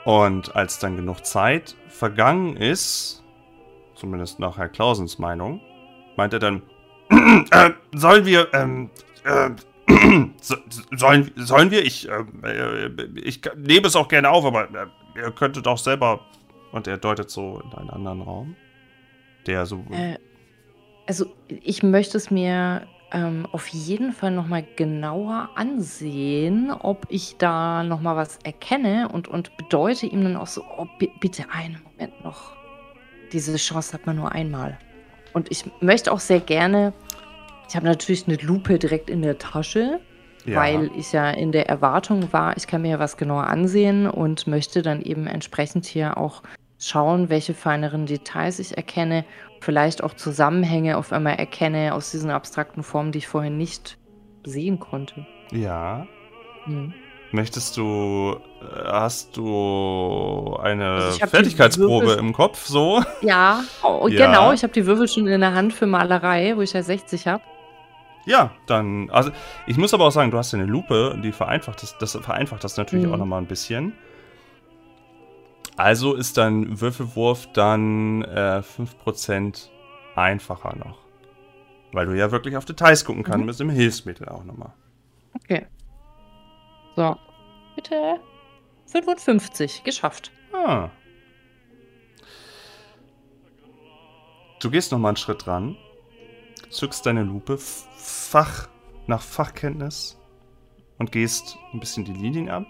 [0.05, 3.23] Und als dann genug Zeit vergangen ist,
[3.95, 5.61] zumindest nach Herr Klausens Meinung,
[6.17, 6.63] meint er dann,
[7.11, 8.91] äh, sollen wir, ähm,
[9.25, 9.51] äh,
[10.41, 10.57] so,
[10.97, 11.85] sollen, sollen wir?
[11.85, 12.87] Ich, ähm, äh,
[13.21, 14.87] ich nehme es auch gerne auf, aber äh,
[15.21, 16.21] ihr könntet auch selber.
[16.73, 18.57] Und er deutet so in einen anderen Raum.
[19.47, 19.85] Der so.
[19.91, 20.19] Äh,
[21.07, 27.83] also ich möchte es mir ähm, auf jeden Fall nochmal genauer ansehen, ob ich da
[27.83, 32.25] nochmal was erkenne und, und bedeute ihm dann auch so, oh, bi- bitte einen Moment
[32.25, 32.53] noch.
[33.33, 34.79] Diese Chance hat man nur einmal.
[35.33, 36.93] Und ich möchte auch sehr gerne,
[37.69, 40.01] ich habe natürlich eine Lupe direkt in der Tasche,
[40.45, 44.47] ja, weil ich ja in der Erwartung war, ich kann mir was genauer ansehen und
[44.47, 46.43] möchte dann eben entsprechend hier auch
[46.79, 49.25] schauen, welche feineren Details ich erkenne,
[49.61, 53.99] vielleicht auch Zusammenhänge auf einmal erkenne aus diesen abstrakten Formen, die ich vorhin nicht
[54.45, 55.27] sehen konnte.
[55.53, 56.07] ja.
[56.65, 56.93] Hm.
[57.33, 58.41] Möchtest du.
[58.61, 63.03] äh, Hast du eine Also Fertigkeitsprobe im Kopf so?
[63.23, 64.27] Ja, oh, Ja.
[64.27, 67.29] genau, ich habe die Würfel schon in der Hand für Malerei, wo ich ja 60
[67.29, 67.43] habe.
[68.27, 69.31] Ja, dann, also
[69.69, 72.65] ich muss aber auch sagen, du hast ja eine Lupe, die vereinfacht das, das vereinfacht
[72.65, 73.15] das natürlich Mhm.
[73.15, 73.93] auch nochmal ein bisschen.
[75.81, 79.71] Also ist dein Würfelwurf dann äh, 5%
[80.15, 80.99] einfacher noch.
[81.93, 83.47] Weil du ja wirklich auf Details gucken kannst Mhm.
[83.47, 84.75] mit dem Hilfsmittel auch nochmal.
[85.35, 85.65] Okay.
[86.97, 87.17] So.
[87.77, 88.21] Bitte.
[88.93, 89.83] 55.
[89.83, 90.31] Geschafft.
[90.53, 90.91] Ah.
[94.61, 95.79] Du gehst nochmal einen Schritt dran,
[96.69, 98.69] zückst deine Lupe, Fach
[99.07, 100.19] nach Fachkenntnis
[100.99, 102.67] und gehst ein bisschen die Linien ab.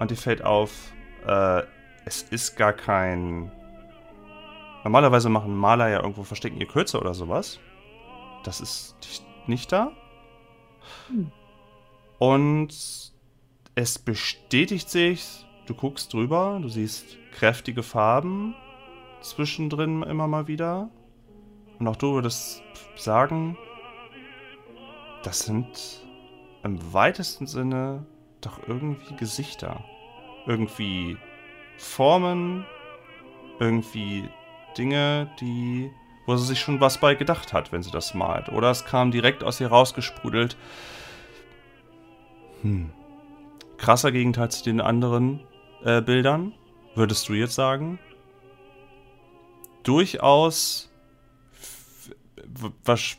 [0.00, 0.92] Und dir fällt auf,
[1.26, 1.62] äh,
[2.04, 3.52] es ist gar kein.
[4.84, 7.60] Normalerweise machen Maler ja irgendwo verstecken ihr Kürzer oder sowas.
[8.44, 8.96] Das ist
[9.46, 9.92] nicht- da.
[11.08, 11.30] Hm.
[12.18, 13.12] Und
[13.74, 18.54] es bestätigt sich, du guckst drüber, du siehst kräftige Farben
[19.20, 20.90] zwischendrin immer mal wieder.
[21.78, 22.62] Und auch du würdest
[22.96, 23.56] sagen,
[25.22, 26.06] das sind
[26.62, 28.06] im weitesten Sinne
[28.40, 29.84] doch irgendwie Gesichter.
[30.50, 31.16] Irgendwie
[31.78, 32.66] Formen,
[33.60, 34.28] irgendwie
[34.76, 35.92] Dinge, die,
[36.26, 38.48] wo sie sich schon was bei gedacht hat, wenn sie das malt.
[38.48, 40.56] Oder es kam direkt aus ihr rausgesprudelt.
[42.62, 42.90] Hm.
[43.78, 45.40] Krasser Gegenteil zu den anderen
[45.84, 46.52] äh, Bildern,
[46.96, 48.00] würdest du jetzt sagen?
[49.84, 50.90] Durchaus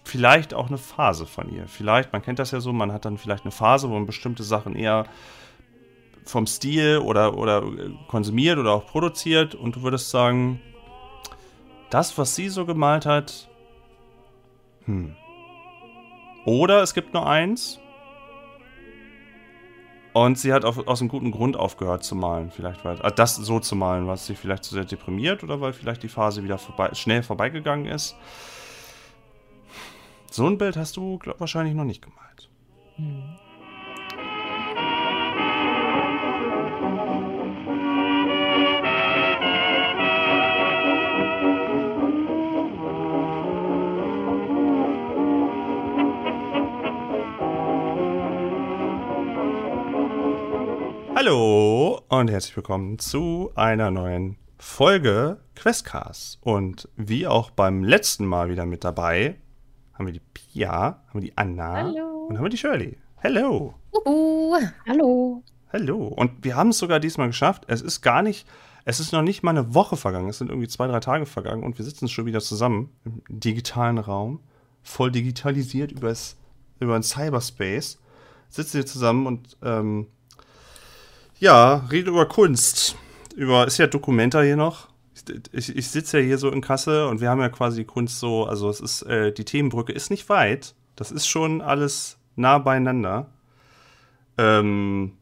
[0.03, 1.65] vielleicht auch eine Phase von ihr.
[1.69, 4.43] Vielleicht, man kennt das ja so, man hat dann vielleicht eine Phase, wo man bestimmte
[4.43, 5.05] Sachen eher
[6.25, 7.63] vom Stil oder, oder
[8.07, 10.61] konsumiert oder auch produziert und du würdest sagen,
[11.89, 13.47] das, was sie so gemalt hat,
[14.85, 15.15] hm.
[16.43, 17.79] Oder es gibt nur eins,
[20.13, 23.35] und sie hat auf, aus einem guten Grund aufgehört zu malen, vielleicht weil äh, das
[23.35, 26.57] so zu malen, was sie vielleicht zu sehr deprimiert oder weil vielleicht die Phase wieder
[26.57, 28.15] vorbei, schnell vorbeigegangen ist.
[30.29, 32.49] So ein Bild hast du glaub, wahrscheinlich noch nicht gemalt.
[51.23, 56.39] Hallo und herzlich willkommen zu einer neuen Folge Questcast.
[56.41, 59.35] Und wie auch beim letzten Mal wieder mit dabei,
[59.93, 62.25] haben wir die Pia, haben wir die Anna Hallo.
[62.27, 62.97] und haben wir die Shirley.
[63.17, 63.75] Hello.
[63.93, 64.55] Uhu.
[64.87, 65.43] Hallo.
[65.71, 66.07] Hallo.
[66.07, 67.65] Und wir haben es sogar diesmal geschafft.
[67.67, 68.47] Es ist gar nicht,
[68.85, 70.27] es ist noch nicht mal eine Woche vergangen.
[70.27, 73.99] Es sind irgendwie zwei, drei Tage vergangen und wir sitzen schon wieder zusammen im digitalen
[73.99, 74.39] Raum,
[74.81, 76.35] voll digitalisiert übers,
[76.79, 77.99] über den Cyberspace.
[78.49, 80.07] Sitzen wir zusammen und ähm,
[81.41, 82.95] ja, reden über Kunst.
[83.35, 84.89] Über, ist ja Dokumenta hier noch.
[85.51, 88.45] Ich, ich sitze ja hier so in Kasse und wir haben ja quasi Kunst so,
[88.45, 90.75] also es ist, äh, die Themenbrücke ist nicht weit.
[90.95, 93.31] Das ist schon alles nah beieinander.
[94.37, 95.13] Ähm,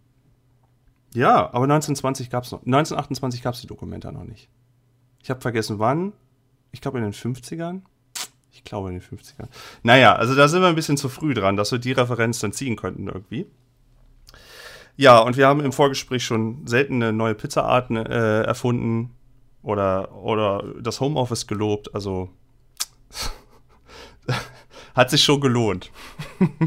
[1.14, 2.60] ja, aber 1920 gab es noch.
[2.60, 4.50] 1928 gab es die Dokumenta noch nicht.
[5.24, 6.12] Ich habe vergessen, wann.
[6.72, 7.82] Ich glaube in den 50ern.
[8.52, 9.48] Ich glaube in den 50ern.
[9.84, 12.52] Naja, also da sind wir ein bisschen zu früh dran, dass wir die Referenz dann
[12.52, 13.48] ziehen könnten irgendwie.
[15.00, 19.16] Ja, und wir haben im Vorgespräch schon seltene neue Pizzaarten äh, erfunden
[19.64, 21.96] oder, oder das Homeoffice gelobt.
[21.96, 22.28] Also
[24.96, 25.90] hat sich schon gelohnt.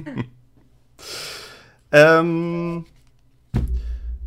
[1.93, 2.87] ähm,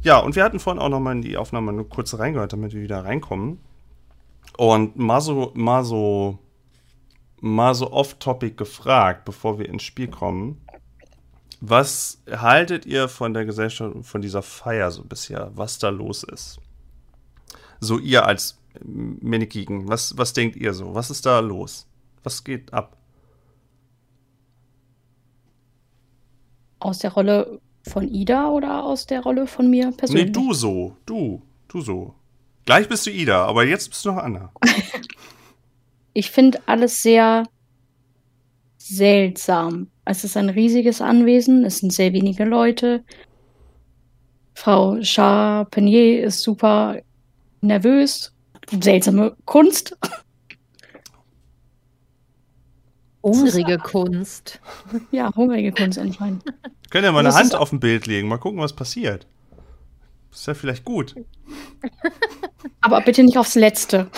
[0.03, 2.75] ja, und wir hatten vorhin auch noch mal in die Aufnahme nur kurz reingehört, damit
[2.75, 3.57] wir wieder reinkommen.
[4.55, 6.37] Und mal so, mal so,
[7.41, 10.61] mal so off-topic gefragt, bevor wir ins Spiel kommen.
[11.61, 16.59] Was haltet ihr von der Gesellschaft, von dieser Feier so bisher, was da los ist?
[17.79, 20.93] So ihr als Minikigen, was, was denkt ihr so?
[20.93, 21.87] Was ist da los?
[22.23, 22.97] Was geht ab?
[26.79, 30.31] Aus der Rolle von Ida oder aus der Rolle von mir Nee, persönlich?
[30.31, 32.15] du so, du, du so.
[32.65, 34.51] Gleich bist du Ida, aber jetzt bist du noch Anna.
[36.17, 37.43] Ich finde alles sehr
[38.87, 39.87] seltsam.
[40.05, 43.03] Es ist ein riesiges Anwesen, es sind sehr wenige Leute.
[44.53, 47.01] Frau Charpentier ist super
[47.61, 48.31] nervös.
[48.81, 49.97] Seltsame Kunst.
[53.23, 54.59] Hungrige Kunst.
[55.11, 56.43] Ja, hungrige Kunst anscheinend.
[56.91, 59.27] Können ja mal eine Hand auf ein Bild legen, mal gucken, was passiert.
[60.31, 61.15] Ist ja vielleicht gut.
[62.81, 64.09] Aber bitte nicht aufs Letzte.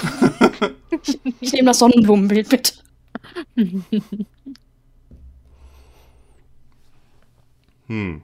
[1.04, 2.74] ich ich nehme das Sonnenblumenbild, bitte.
[7.88, 8.22] Hm.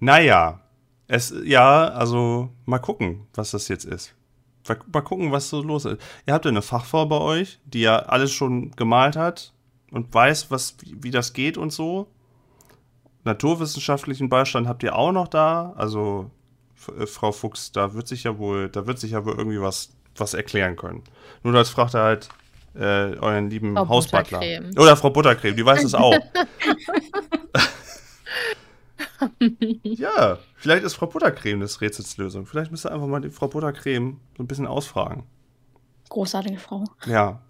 [0.00, 0.60] Naja,
[1.06, 4.14] es, ja, also mal gucken, was das jetzt ist.
[4.92, 6.00] Mal gucken, was so los ist.
[6.26, 9.52] Ihr habt ja eine Fachfrau bei euch, die ja alles schon gemalt hat.
[9.90, 12.08] und weiß, was, wie, wie das geht und so.
[13.24, 15.72] Naturwissenschaftlichen Beistand habt ihr auch noch da.
[15.76, 16.30] Also,
[16.98, 19.90] äh, Frau Fuchs, da wird sich ja wohl, da wird sich ja wohl irgendwie was,
[20.16, 21.02] was erklären können.
[21.42, 22.28] Nur das fragt er halt
[22.78, 24.38] äh, euren lieben Frau Hausbutler.
[24.38, 24.70] Buttercreme.
[24.78, 26.14] Oder Frau Buttercreme, die weiß es auch.
[29.82, 32.46] ja, vielleicht ist Frau Buttercreme des Rätsels Lösung.
[32.46, 35.24] Vielleicht müsst ihr einfach mal die Frau Buttercreme so ein bisschen ausfragen.
[36.08, 36.84] Großartige Frau.
[37.06, 37.40] Ja,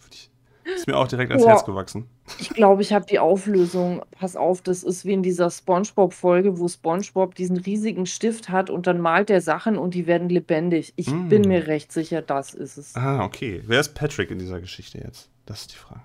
[0.78, 1.50] ist mir auch direkt ans Ja.
[1.50, 2.08] Herz gewachsen.
[2.38, 4.02] Ich glaube, ich habe die Auflösung.
[4.12, 8.86] Pass auf, das ist wie in dieser SpongeBob-Folge, wo SpongeBob diesen riesigen Stift hat und
[8.86, 10.92] dann malt er Sachen und die werden lebendig.
[10.96, 11.28] Ich Mm.
[11.28, 12.94] bin mir recht sicher, das ist es.
[12.94, 13.62] Ah, okay.
[13.66, 15.28] Wer ist Patrick in dieser Geschichte jetzt?
[15.46, 16.02] Das ist die Frage.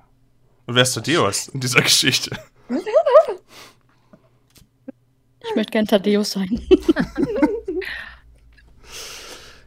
[0.66, 2.32] Und wer ist Thaddeus in dieser Geschichte?
[5.46, 6.50] Ich möchte gern Thaddeus sein.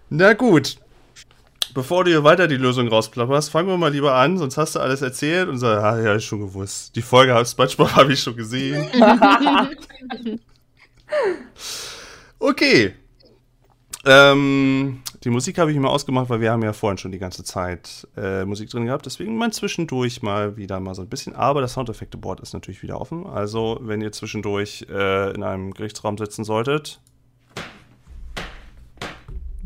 [0.08, 0.76] Na gut.
[1.76, 4.80] Bevor du hier weiter die Lösung rausplapperst, fangen wir mal lieber an, sonst hast du
[4.80, 6.96] alles erzählt und sagst, ah, ja, ist schon gewusst.
[6.96, 8.88] Die Folge hat SpongeBob habe ich schon gesehen.
[12.38, 12.94] Okay.
[14.04, 17.44] Ähm, die Musik habe ich mir ausgemacht, weil wir haben ja vorhin schon die ganze
[17.44, 19.06] Zeit äh, Musik drin gehabt.
[19.06, 21.34] Deswegen mal zwischendurch mal wieder mal so ein bisschen.
[21.34, 23.26] Aber das Soundeffekte-Board ist natürlich wieder offen.
[23.26, 27.00] Also, wenn ihr zwischendurch äh, in einem Gerichtsraum sitzen solltet,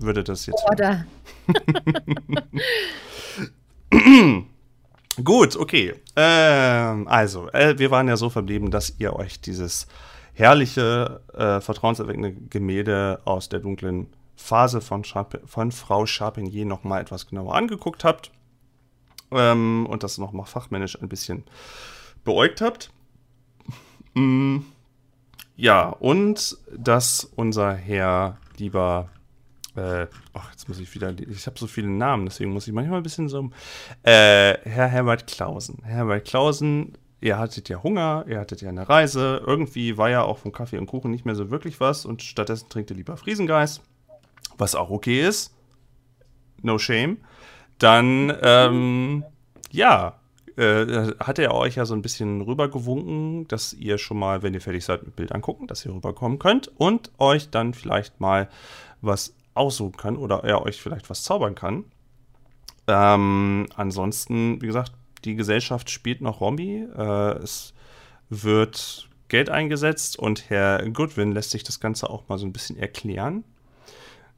[0.02, 0.64] würde das jetzt.
[0.70, 1.04] Oder
[5.24, 5.94] Gut, okay.
[6.16, 9.86] Ähm, also, äh, wir waren ja so verblieben, dass ihr euch dieses
[10.32, 17.26] herrliche, äh, vertrauenserweckende Gemälde aus der dunklen Phase von, Charp von Frau Charpentier nochmal etwas
[17.26, 18.30] genauer angeguckt habt
[19.30, 21.44] ähm, und das nochmal fachmännisch ein bisschen
[22.24, 22.90] beäugt habt.
[24.14, 24.58] Mm,
[25.56, 29.10] ja, und dass unser Herr lieber
[29.76, 32.98] äh, ach, jetzt muss ich wieder, ich habe so viele Namen, deswegen muss ich manchmal
[32.98, 33.50] ein bisschen so,
[34.02, 35.78] äh, Herr Herbert Klausen.
[35.82, 40.22] Herr Herbert Klausen, ihr hattet ja Hunger, ihr hattet ja eine Reise, irgendwie war ja
[40.22, 43.16] auch vom Kaffee und Kuchen nicht mehr so wirklich was und stattdessen trinkt ihr lieber
[43.16, 43.82] Friesengeist,
[44.58, 45.54] was auch okay ist,
[46.62, 47.18] no shame.
[47.78, 49.24] Dann, ähm,
[49.70, 50.20] ja,
[50.56, 54.60] äh, hat er euch ja so ein bisschen rübergewunken, dass ihr schon mal, wenn ihr
[54.60, 58.50] fertig seid mit Bild angucken, dass ihr rüberkommen könnt und euch dann vielleicht mal
[59.00, 61.84] was aussuchen kann oder er euch vielleicht was zaubern kann.
[62.86, 64.92] Ähm, ansonsten, wie gesagt,
[65.24, 66.86] die Gesellschaft spielt noch Rombi.
[66.96, 67.74] Äh, es
[68.30, 72.76] wird Geld eingesetzt und Herr Goodwin lässt sich das Ganze auch mal so ein bisschen
[72.76, 73.44] erklären.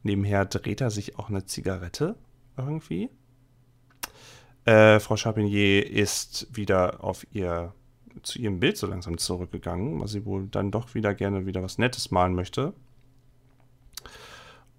[0.02, 2.16] Nebenher dreht er sich auch eine Zigarette
[2.56, 3.08] irgendwie.
[4.64, 7.72] Äh, Frau Chapinier ist wieder auf ihr
[8.22, 11.78] zu ihrem Bild so langsam zurückgegangen, weil sie wohl dann doch wieder gerne wieder was
[11.78, 12.74] Nettes malen möchte.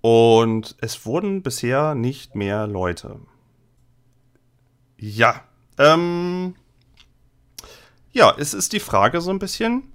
[0.04, 3.22] Und es wurden bisher nicht mehr Leute.
[4.98, 5.46] Ja,
[5.78, 6.56] ähm,
[8.12, 9.94] ja, es ist die Frage so ein bisschen,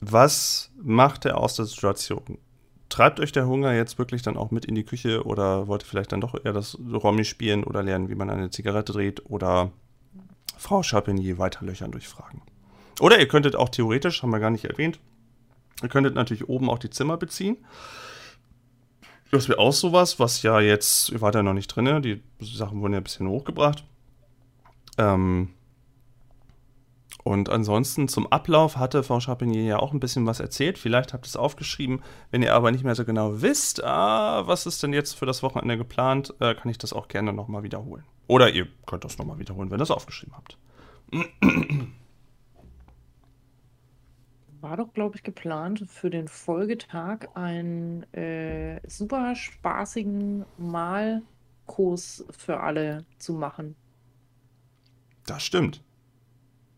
[0.00, 2.38] was macht er aus der Situation?
[2.88, 5.86] Treibt euch der Hunger jetzt wirklich dann auch mit in die Küche oder wollt ihr
[5.86, 9.70] vielleicht dann doch eher das Romy spielen oder lernen, wie man eine Zigarette dreht oder
[10.56, 12.40] Frau Chapinier weiterlöchern durch Fragen?
[13.00, 14.98] Oder ihr könntet auch theoretisch, haben wir gar nicht erwähnt,
[15.82, 17.58] ihr könntet natürlich oben auch die Zimmer beziehen.
[19.30, 22.80] Das wäre auch sowas, was ja jetzt, ihr wart ja noch nicht drin, die Sachen
[22.80, 23.84] wurden ja ein bisschen hochgebracht.
[24.96, 25.50] Ähm,
[27.24, 30.78] und ansonsten zum Ablauf hatte Frau Chapinier ja auch ein bisschen was erzählt.
[30.78, 32.00] Vielleicht habt ihr es aufgeschrieben.
[32.30, 35.42] Wenn ihr aber nicht mehr so genau wisst, ah, was ist denn jetzt für das
[35.42, 38.04] Wochenende geplant, äh, kann ich das auch gerne nochmal wiederholen.
[38.28, 40.56] Oder ihr könnt das nochmal wiederholen, wenn ihr es aufgeschrieben habt.
[44.60, 53.04] War doch, glaube ich, geplant, für den Folgetag einen äh, super spaßigen Malkurs für alle
[53.18, 53.76] zu machen.
[55.26, 55.82] Das stimmt.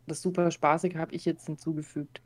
[0.07, 2.21] Das super spaßig habe ich jetzt hinzugefügt.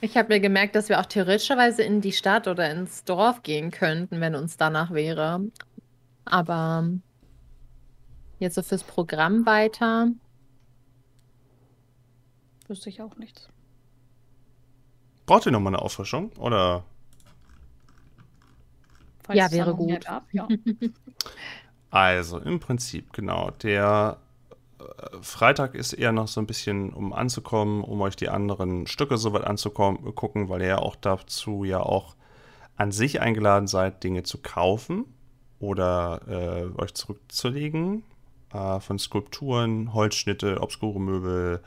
[0.00, 3.70] ich habe mir gemerkt, dass wir auch theoretischerweise in die Stadt oder ins Dorf gehen
[3.70, 5.40] könnten, wenn uns danach wäre.
[6.24, 6.88] Aber
[8.38, 10.08] jetzt so fürs Programm weiter.
[12.68, 13.48] Wüsste ich auch nichts.
[15.26, 16.30] Braucht ihr nochmal eine Auffrischung?
[16.38, 16.84] Oder?
[19.24, 20.04] Falls Ja, wäre gut.
[20.04, 20.48] gab, ja.
[21.90, 23.50] Also, im Prinzip, genau.
[23.62, 24.18] Der
[24.78, 24.82] äh,
[25.22, 29.44] Freitag ist eher noch so ein bisschen, um anzukommen, um euch die anderen Stücke soweit
[29.44, 32.14] anzugucken, weil ihr ja auch dazu ja auch
[32.76, 35.06] an sich eingeladen seid, Dinge zu kaufen
[35.60, 38.04] oder äh, euch zurückzulegen.
[38.52, 41.62] Äh, von Skulpturen, Holzschnitte, obskure Möbel,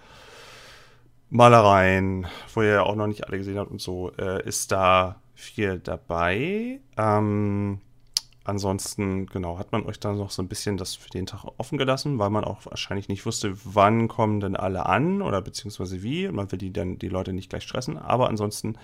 [1.31, 5.21] Malereien, wo ihr ja auch noch nicht alle gesehen habt und so, äh, ist da
[5.33, 6.81] viel dabei.
[6.97, 7.79] Ähm,
[8.43, 11.77] ansonsten, genau, hat man euch dann noch so ein bisschen das für den Tag offen
[11.77, 16.27] gelassen, weil man auch wahrscheinlich nicht wusste, wann kommen denn alle an oder beziehungsweise wie.
[16.27, 17.97] Man will die dann die Leute nicht gleich stressen.
[17.97, 18.75] Aber ansonsten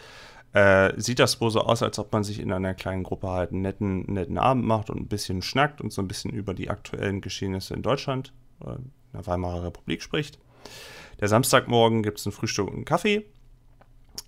[0.53, 3.51] äh, sieht das wohl so aus, als ob man sich in einer kleinen Gruppe halt
[3.51, 6.69] einen netten, netten Abend macht und ein bisschen schnackt und so ein bisschen über die
[6.69, 8.31] aktuellen Geschehnisse in Deutschland,
[8.65, 10.39] äh, in der Weimarer Republik spricht.
[11.19, 13.25] Der Samstagmorgen gibt es ein Frühstück und einen Kaffee.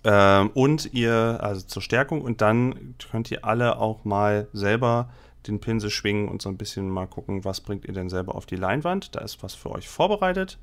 [0.04, 5.10] Ähm, und ihr, also zur Stärkung, und dann könnt ihr alle auch mal selber
[5.46, 8.46] den Pinsel schwingen und so ein bisschen mal gucken, was bringt ihr denn selber auf
[8.46, 9.14] die Leinwand.
[9.14, 10.58] Da ist was für euch vorbereitet.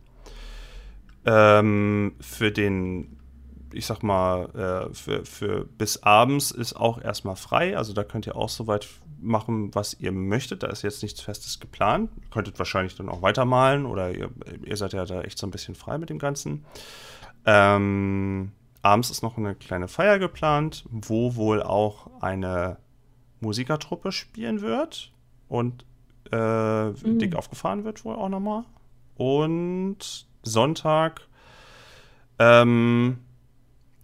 [1.26, 3.18] Ähm, für den,
[3.74, 7.78] ich sag mal, äh, für, für bis abends ist auch erstmal frei.
[7.78, 8.88] Also da könnt ihr auch so weit
[9.20, 10.64] machen, was ihr möchtet.
[10.64, 12.10] Da ist jetzt nichts Festes geplant.
[12.22, 14.30] Ihr könntet wahrscheinlich dann auch weitermalen oder ihr,
[14.64, 16.66] ihr seid ja da echt so ein bisschen frei mit dem Ganzen.
[17.46, 18.52] Ähm,
[18.82, 22.78] abends ist noch eine kleine Feier geplant, wo wohl auch eine
[23.40, 25.12] Musikertruppe spielen wird
[25.48, 25.86] und
[26.32, 27.20] äh, mhm.
[27.20, 28.64] dick aufgefahren wird wohl auch nochmal.
[29.16, 31.22] Und Sonntag
[32.40, 33.20] ähm,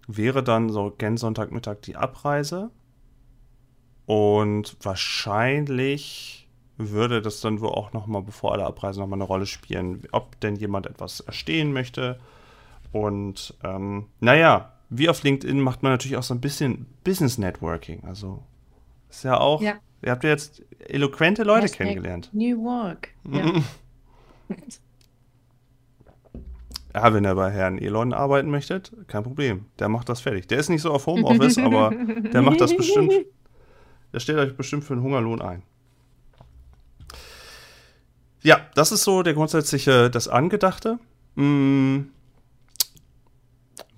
[0.07, 2.71] wäre dann so gen Sonntagmittag die Abreise.
[4.05, 6.47] Und wahrscheinlich
[6.77, 10.55] würde das dann wohl auch nochmal, bevor alle abreisen, nochmal eine Rolle spielen, ob denn
[10.55, 12.19] jemand etwas erstehen möchte.
[12.91, 18.03] Und ähm, naja, wie auf LinkedIn macht man natürlich auch so ein bisschen Business Networking.
[18.03, 18.43] Also
[19.09, 19.75] ist ja auch, ja.
[20.01, 22.29] ihr habt ja jetzt eloquente Leute Hashtag kennengelernt.
[22.33, 23.09] New Work.
[23.31, 23.53] Ja.
[26.95, 29.65] ja, wenn ihr bei Herrn Elon arbeiten möchtet, kein Problem.
[29.79, 30.47] Der macht das fertig.
[30.47, 33.13] Der ist nicht so auf Homeoffice, aber der macht das bestimmt.
[34.13, 35.63] Der stellt euch bestimmt für einen Hungerlohn ein.
[38.43, 40.99] Ja, das ist so der grundsätzliche, das Angedachte.
[41.35, 42.11] Hm,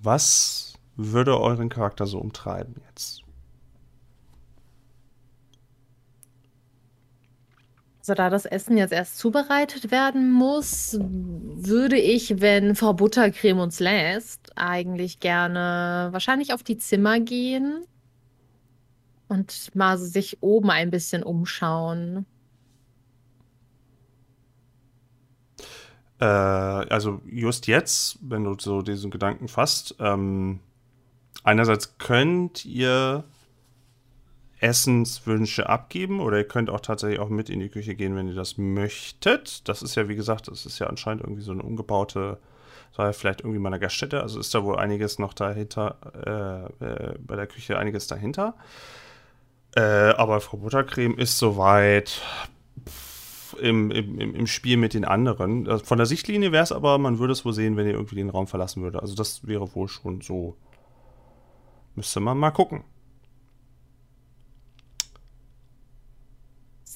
[0.00, 3.22] was würde euren Charakter so umtreiben jetzt?
[7.98, 13.80] Also da das Essen jetzt erst zubereitet werden muss, würde ich, wenn Frau Buttercreme uns
[13.80, 17.84] lässt, eigentlich gerne wahrscheinlich auf die Zimmer gehen
[19.28, 22.26] und mal sich oben ein bisschen umschauen.
[26.20, 30.60] Äh, also just jetzt, wenn du so diesen Gedanken fasst, ähm,
[31.44, 33.24] einerseits könnt ihr
[34.58, 38.34] Essenswünsche abgeben oder ihr könnt auch tatsächlich auch mit in die Küche gehen, wenn ihr
[38.34, 39.68] das möchtet.
[39.68, 42.38] Das ist ja, wie gesagt, das ist ja anscheinend irgendwie so eine umgebaute,
[42.96, 47.18] sei vielleicht irgendwie mal eine Gaststätte, also ist da wohl einiges noch dahinter, äh, äh,
[47.18, 48.54] bei der Küche einiges dahinter.
[49.76, 52.22] Äh, aber Frau Buttercreme ist soweit
[53.60, 55.68] im, im, im Spiel mit den anderen.
[55.68, 58.16] Also von der Sichtlinie wäre es aber, man würde es wohl sehen, wenn ihr irgendwie
[58.16, 59.00] den Raum verlassen würde.
[59.00, 60.56] Also das wäre wohl schon so.
[61.94, 62.84] Müsste man mal gucken.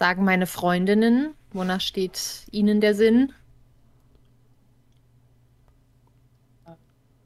[0.00, 1.34] sagen meine Freundinnen?
[1.52, 3.34] Wonach steht Ihnen der Sinn?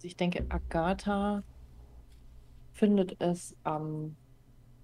[0.03, 1.45] Ich denke, Agatha
[2.73, 4.17] findet es am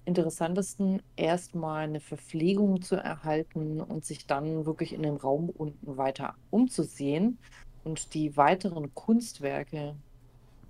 [0.04, 6.34] interessantesten, erstmal eine Verpflegung zu erhalten und sich dann wirklich in dem Raum unten weiter
[6.50, 7.38] umzusehen
[7.84, 9.94] und die weiteren Kunstwerke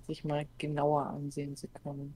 [0.07, 2.13] sich mal genauer ansehen zu können.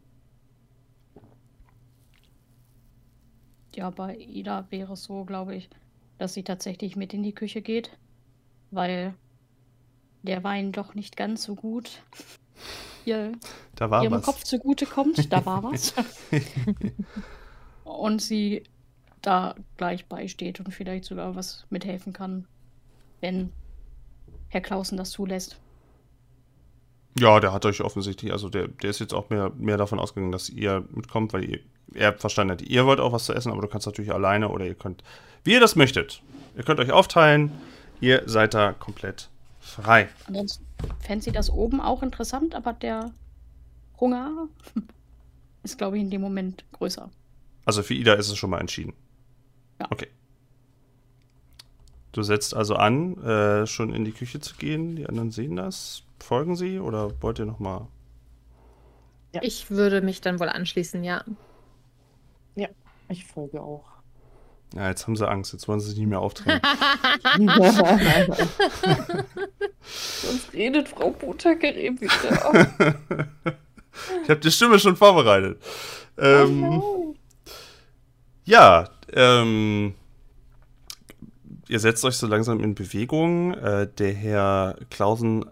[3.75, 5.69] Ja, bei Ida wäre es so, glaube ich,
[6.17, 7.97] dass sie tatsächlich mit in die Küche geht,
[8.71, 9.13] weil
[10.23, 12.01] der Wein doch nicht ganz so gut
[13.05, 13.33] ihr,
[13.75, 14.23] da war ihrem was.
[14.23, 15.31] Kopf zugute kommt.
[15.31, 15.93] Da war was.
[17.83, 18.63] und sie
[19.21, 22.47] da gleich beisteht und vielleicht sogar was mithelfen kann,
[23.21, 23.51] wenn
[24.49, 25.59] Herr Clausen das zulässt.
[27.17, 30.33] Ja, der hat euch offensichtlich, also der, der ist jetzt auch mehr, mehr davon ausgegangen,
[30.33, 31.59] dass ihr mitkommt, weil ihr
[31.93, 34.65] er verstanden hat, ihr wollt auch was zu essen, aber du kannst natürlich alleine oder
[34.65, 35.03] ihr könnt,
[35.43, 36.21] wie ihr das möchtet.
[36.57, 37.51] Ihr könnt euch aufteilen,
[38.01, 39.29] ihr seid da komplett
[39.59, 40.09] frei.
[40.27, 40.64] Ansonsten
[40.99, 43.11] fände sie das oben auch interessant, aber der
[43.99, 44.47] Hunger
[45.63, 47.09] ist, glaube ich, in dem Moment größer.
[47.65, 48.93] Also für Ida ist es schon mal entschieden.
[49.79, 49.87] Ja.
[49.89, 50.07] Okay.
[52.11, 54.95] Du setzt also an, äh, schon in die Küche zu gehen.
[54.95, 56.03] Die anderen sehen das.
[56.19, 57.87] Folgen sie oder wollt ihr noch mal?
[59.33, 59.41] Ja.
[59.43, 61.25] Ich würde mich dann wohl anschließen, ja.
[62.55, 62.69] Ja,
[63.09, 63.83] ich folge auch.
[64.73, 65.53] Ja, jetzt haben sie Angst.
[65.53, 66.59] Jetzt wollen sie sich nicht mehr auftreten.
[69.83, 72.67] Sonst redet Frau Buttergerät wieder.
[74.23, 75.61] ich habe die Stimme schon vorbereitet.
[76.17, 77.15] Ähm, oh
[78.45, 79.95] ja, ähm,
[81.67, 83.53] ihr setzt euch so langsam in Bewegung.
[83.55, 85.45] Äh, der Herr Klausen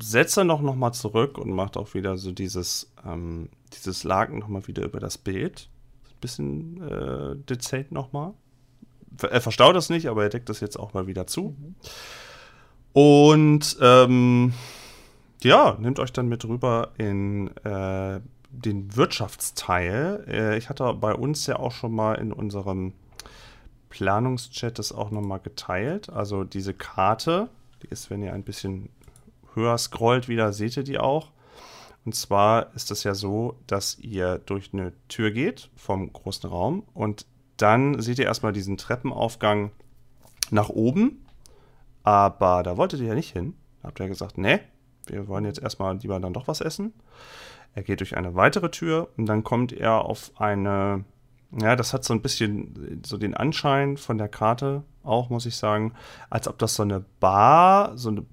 [0.00, 4.40] setzt dann noch, noch mal zurück und macht auch wieder so dieses, ähm, dieses Laken
[4.40, 5.68] noch mal wieder über das Bild
[6.20, 8.32] bisschen äh, dezent nochmal.
[9.30, 11.56] Er verstaut das nicht, aber er deckt das jetzt auch mal wieder zu.
[12.92, 14.52] Und ähm,
[15.42, 20.24] ja, nehmt euch dann mit rüber in äh, den Wirtschaftsteil.
[20.28, 22.94] Äh, ich hatte bei uns ja auch schon mal in unserem
[23.90, 26.10] Planungschat das auch nochmal geteilt.
[26.10, 27.48] Also diese Karte,
[27.82, 28.88] die ist, wenn ihr ein bisschen
[29.54, 31.30] höher scrollt wieder, seht ihr die auch.
[32.06, 36.84] Und zwar ist es ja so, dass ihr durch eine Tür geht vom großen Raum
[36.94, 37.26] und
[37.56, 39.72] dann seht ihr erstmal diesen Treppenaufgang
[40.50, 41.26] nach oben.
[42.04, 43.54] Aber da wolltet ihr ja nicht hin.
[43.82, 44.60] Da habt ihr gesagt, nee,
[45.06, 46.92] wir wollen jetzt erstmal lieber dann doch was essen.
[47.74, 51.04] Er geht durch eine weitere Tür und dann kommt er auf eine,
[51.60, 55.56] ja, das hat so ein bisschen so den Anschein von der Karte auch, muss ich
[55.56, 55.92] sagen,
[56.30, 58.24] als ob das so eine Bar, so eine,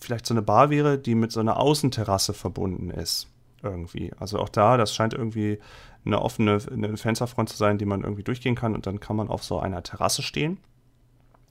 [0.00, 3.28] vielleicht so eine Bar wäre, die mit so einer Außenterrasse verbunden ist.
[3.62, 4.12] Irgendwie.
[4.18, 5.58] Also auch da, das scheint irgendwie
[6.04, 9.28] eine offene eine Fensterfront zu sein, die man irgendwie durchgehen kann und dann kann man
[9.28, 10.58] auf so einer Terrasse stehen.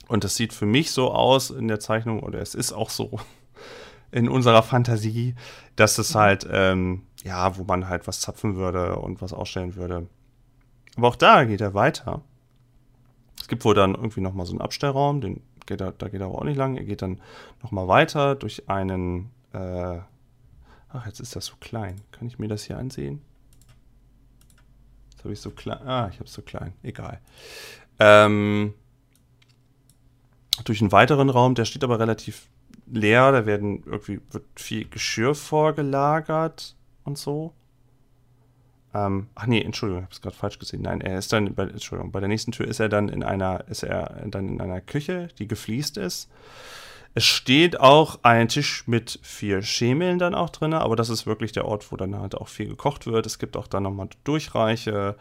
[0.07, 3.19] Und das sieht für mich so aus in der Zeichnung, oder es ist auch so
[4.11, 5.35] in unserer Fantasie,
[5.75, 10.07] dass es halt, ähm, ja, wo man halt was zapfen würde und was ausstellen würde.
[10.95, 12.21] Aber auch da geht er weiter.
[13.41, 16.27] Es gibt wohl dann irgendwie nochmal so einen Abstellraum, den geht er, da geht er
[16.27, 16.77] aber auch nicht lang.
[16.77, 17.21] Er geht dann
[17.61, 19.99] nochmal weiter durch einen, äh,
[20.89, 22.01] ach, jetzt ist das so klein.
[22.11, 23.21] Kann ich mir das hier ansehen?
[25.11, 27.19] Jetzt habe ich so klein, ah, ich habe es so klein, egal.
[27.99, 28.73] Ähm,
[30.63, 32.47] durch einen weiteren Raum, der steht aber relativ
[32.87, 37.53] leer, da werden irgendwie wird viel Geschirr vorgelagert und so.
[38.95, 40.83] Ähm, ach nee, Entschuldigung, ich habe es gerade falsch gesehen.
[40.83, 43.67] Nein, er ist dann bei, Entschuldigung, bei der nächsten Tür ist er dann in einer
[43.67, 46.29] ist er dann in einer Küche, die gefliest ist.
[47.13, 51.51] Es steht auch ein Tisch mit vier Schemeln dann auch drin, aber das ist wirklich
[51.51, 53.25] der Ort, wo dann halt auch viel gekocht wird.
[53.25, 55.15] Es gibt auch dann nochmal Durchreiche.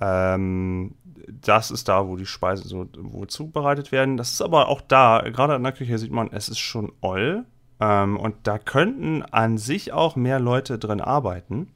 [0.00, 0.94] Ähm,
[1.28, 4.16] das ist da, wo die Speisen so wo zubereitet werden.
[4.16, 7.44] Das ist aber auch da, gerade in der Küche sieht man, es ist schon oll.
[7.80, 11.68] Ähm, und da könnten an sich auch mehr Leute drin arbeiten.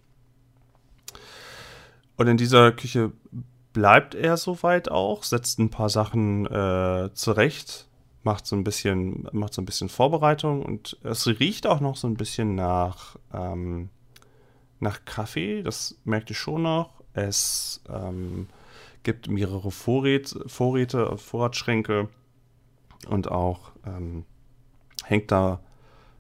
[2.17, 3.12] Und in dieser Küche
[3.73, 7.87] bleibt er soweit auch, setzt ein paar Sachen äh, zurecht,
[8.23, 12.09] macht so ein bisschen, macht so ein bisschen Vorbereitung und es riecht auch noch so
[12.09, 13.91] ein bisschen nach, ähm,
[14.81, 15.62] nach Kaffee.
[15.62, 17.03] Das merkt ihr schon noch.
[17.12, 18.49] Es ähm,
[19.03, 22.09] gibt mehrere Vorräte, Vorräte, Vorratsschränke
[23.09, 24.25] und auch ähm,
[25.05, 25.61] hängt da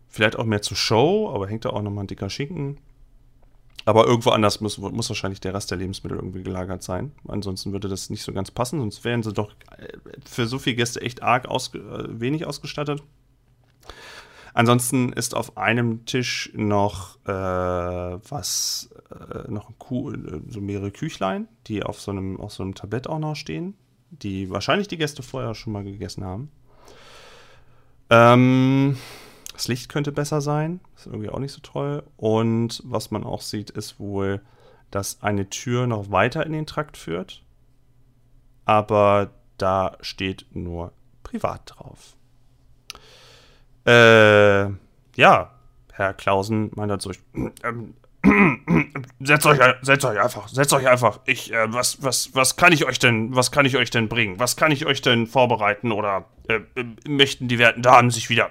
[0.08, 2.78] vielleicht auch mehr zur Show, aber hängt da auch nochmal ein dicker Schinken.
[3.86, 7.12] Aber irgendwo anders muss, muss wahrscheinlich der Rest der Lebensmittel irgendwie gelagert sein.
[7.28, 9.88] Ansonsten würde das nicht so ganz passen, sonst wären sie doch äh,
[10.28, 13.02] für so viele Gäste echt arg ausge äh, wenig ausgestattet.
[14.54, 21.84] Ansonsten ist auf einem Tisch noch äh, was, äh, noch äh, so mehrere Küchlein, die
[21.84, 23.74] auf so, einem, auf so einem Tablett auch noch stehen,
[24.10, 26.50] die wahrscheinlich die Gäste vorher schon mal gegessen haben.
[28.10, 28.96] Ähm,
[29.56, 32.02] das Licht könnte besser sein, ist irgendwie auch nicht so toll.
[32.18, 34.42] Und was man auch sieht, ist wohl,
[34.90, 37.42] dass eine Tür noch weiter in den Trakt führt.
[38.66, 40.92] Aber da steht nur
[41.22, 42.16] privat drauf.
[43.86, 44.66] Äh,
[45.16, 45.52] ja,
[45.92, 47.12] Herr Klausen meint dazu,
[47.62, 47.94] ähm,
[49.20, 51.20] setzt euch, setzt euch einfach, setzt euch einfach.
[51.24, 54.38] Ich, äh, was, was, was kann ich euch denn, was kann ich euch denn bringen?
[54.38, 55.92] Was kann ich euch denn vorbereiten?
[55.92, 58.50] Oder äh, äh, möchten die werten Damen sich wieder,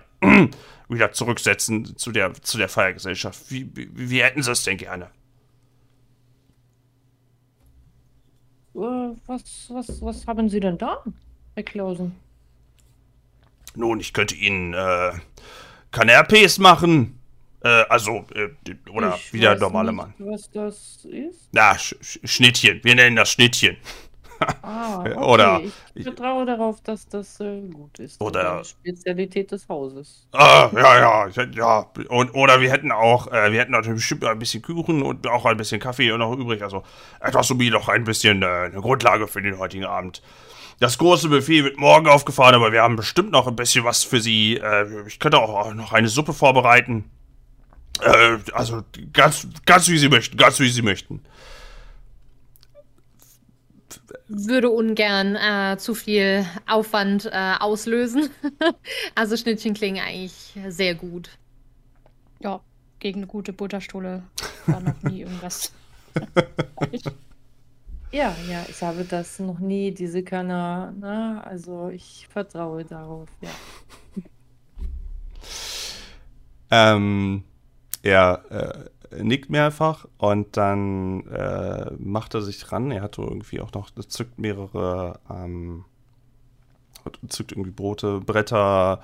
[0.90, 3.50] wieder zurücksetzen zu der, zu der Feiergesellschaft?
[3.50, 5.10] Wie, wie, wie hätten sie es denn gerne?
[8.74, 11.02] Was, was, was haben Sie denn da,
[11.54, 12.14] Herr Klausen?
[13.76, 15.14] Nun, ich könnte Ihnen äh,
[15.92, 17.20] Canapés machen.
[17.64, 18.50] Äh, also, äh,
[18.90, 20.14] oder Ich wie der weiß normale nicht, Mann.
[20.20, 21.50] Was das ist?
[21.52, 22.82] Na, Sch Schnittchen.
[22.84, 23.78] Wir nennen das Schnittchen.
[24.62, 25.14] Ah, okay.
[25.14, 25.62] oder-
[25.94, 28.20] ich vertraue darauf, dass das äh, gut ist.
[28.22, 30.28] Das ist Oder- Spezialität des Hauses.
[30.34, 31.90] Ah, ja, ja, ja.
[32.10, 35.46] Und, oder wir hätten auch, äh, wir hätten natürlich bestimmt ein bisschen Kuchen und auch
[35.46, 36.62] ein bisschen Kaffee noch übrig.
[36.64, 36.84] Also
[37.20, 40.22] etwas so wie doch ein bisschen äh, eine Grundlage für den heutigen Abend.
[40.80, 44.20] Das große Buffet wird morgen aufgefahren, aber wir haben bestimmt noch ein bisschen was für
[44.20, 44.58] Sie.
[44.58, 47.10] Äh, ich könnte auch noch eine Suppe vorbereiten.
[48.02, 48.82] Äh, also
[49.14, 51.22] ganz, ganz wie Sie möchten, ganz wie Sie möchten.
[54.28, 58.30] Würde ungern äh, zu viel Aufwand äh, auslösen.
[59.16, 61.30] also Schnittchen klingen eigentlich sehr gut.
[62.40, 62.62] Ja,
[63.00, 64.24] gegen eine gute Butterstuhle
[64.66, 65.72] war noch nie irgendwas.
[68.12, 73.50] Ja, ja, ich habe das noch nie, diese Körner, na, also ich vertraue darauf, ja.
[76.72, 77.44] Ähm,
[78.04, 78.90] er, äh,
[79.24, 82.92] nickt mehrfach und dann äh, macht er sich ran.
[82.92, 85.86] Er hat irgendwie auch noch, zückt mehrere, ähm,
[87.28, 89.02] zückt irgendwie Brote, Bretter,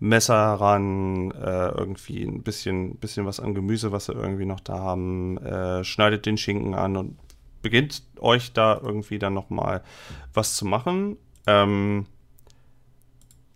[0.00, 4.78] Messer ran, äh, irgendwie ein bisschen, bisschen was an Gemüse, was sie irgendwie noch da
[4.78, 7.18] haben, äh, schneidet den Schinken an und
[7.62, 9.82] beginnt euch da irgendwie dann nochmal
[10.32, 11.16] was zu machen.
[11.46, 12.06] Ähm,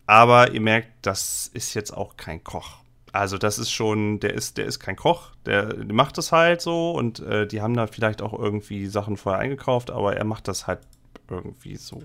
[0.07, 2.82] aber ihr merkt, das ist jetzt auch kein Koch.
[3.13, 6.93] Also das ist schon, der ist, der ist kein Koch, der, macht das halt so
[6.93, 10.67] und äh, die haben da vielleicht auch irgendwie Sachen vorher eingekauft, aber er macht das
[10.67, 10.81] halt
[11.29, 12.03] irgendwie so.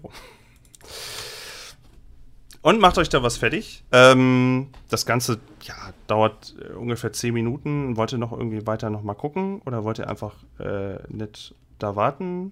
[2.62, 3.86] Und macht euch da was fertig.
[3.94, 5.76] Ähm, das Ganze ja,
[6.08, 7.96] dauert äh, ungefähr 10 Minuten.
[7.96, 11.96] Wollt ihr noch irgendwie weiter noch mal gucken oder wollt ihr einfach äh, nicht da
[11.96, 12.52] warten?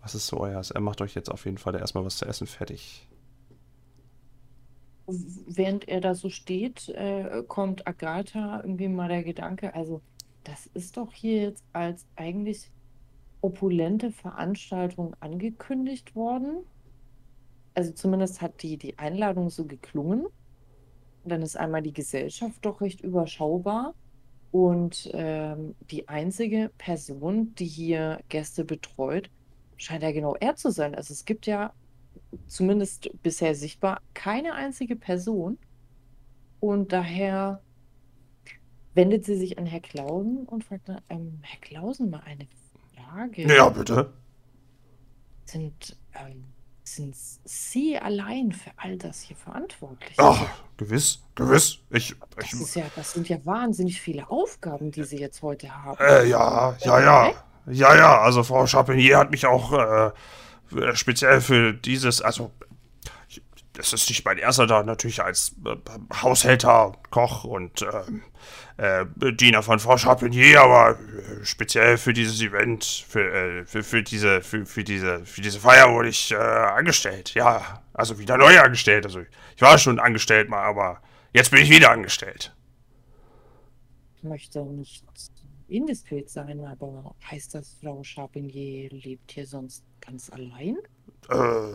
[0.00, 0.62] Was ist so euer?
[0.72, 3.06] Er macht euch jetzt auf jeden Fall erstmal was zu essen fertig.
[5.46, 10.00] Während er da so steht, äh, kommt Agatha irgendwie mal der Gedanke, also
[10.44, 12.70] das ist doch hier jetzt als eigentlich
[13.40, 16.64] opulente Veranstaltung angekündigt worden.
[17.74, 20.26] Also zumindest hat die, die Einladung so geklungen.
[21.24, 23.94] Dann ist einmal die Gesellschaft doch recht überschaubar.
[24.50, 29.30] Und ähm, die einzige Person, die hier Gäste betreut,
[29.76, 30.94] scheint ja genau er zu sein.
[30.94, 31.72] Also es gibt ja
[32.46, 35.58] zumindest bisher sichtbar keine einzige Person.
[36.60, 37.60] Und daher
[38.94, 42.46] wendet sie sich an Herr Klausen und fragt dann, ähm, Herr Klausen, mal eine
[42.94, 43.42] Frage.
[43.52, 44.12] Ja, bitte.
[45.44, 46.44] Sind, ähm,
[46.84, 50.14] sind Sie allein für all das hier verantwortlich?
[50.18, 50.46] Ach,
[50.76, 51.78] gewiss, gewiss.
[51.90, 55.74] Ich, das, ich, ist ja, das sind ja wahnsinnig viele Aufgaben, die Sie jetzt heute
[55.74, 55.98] haben.
[56.00, 57.32] äh, ja, ja, ja.
[57.66, 60.10] Ja, ja, also Frau Chapinier hat mich auch äh,
[60.94, 62.52] speziell für dieses, also
[63.74, 65.76] das ist nicht mein erster da, natürlich als äh,
[66.22, 67.82] Haushälter, Koch und
[68.76, 73.82] äh, äh, Diener von Frau Chapinier, aber äh, speziell für dieses Event, für, äh, für,
[73.82, 77.34] für, diese, für, für, diese, für diese Feier wurde ich äh, angestellt.
[77.34, 79.06] Ja, also wieder neu angestellt.
[79.06, 79.20] Also
[79.56, 81.00] ich war schon angestellt mal, aber
[81.32, 82.54] jetzt bin ich wieder angestellt.
[84.16, 85.04] Ich möchte nicht
[85.72, 90.78] indiskret sein, aber heißt das, Frau Chapinier lebt hier sonst ganz allein?
[91.28, 91.72] Äh,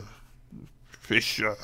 [1.09, 1.55] ich, äh,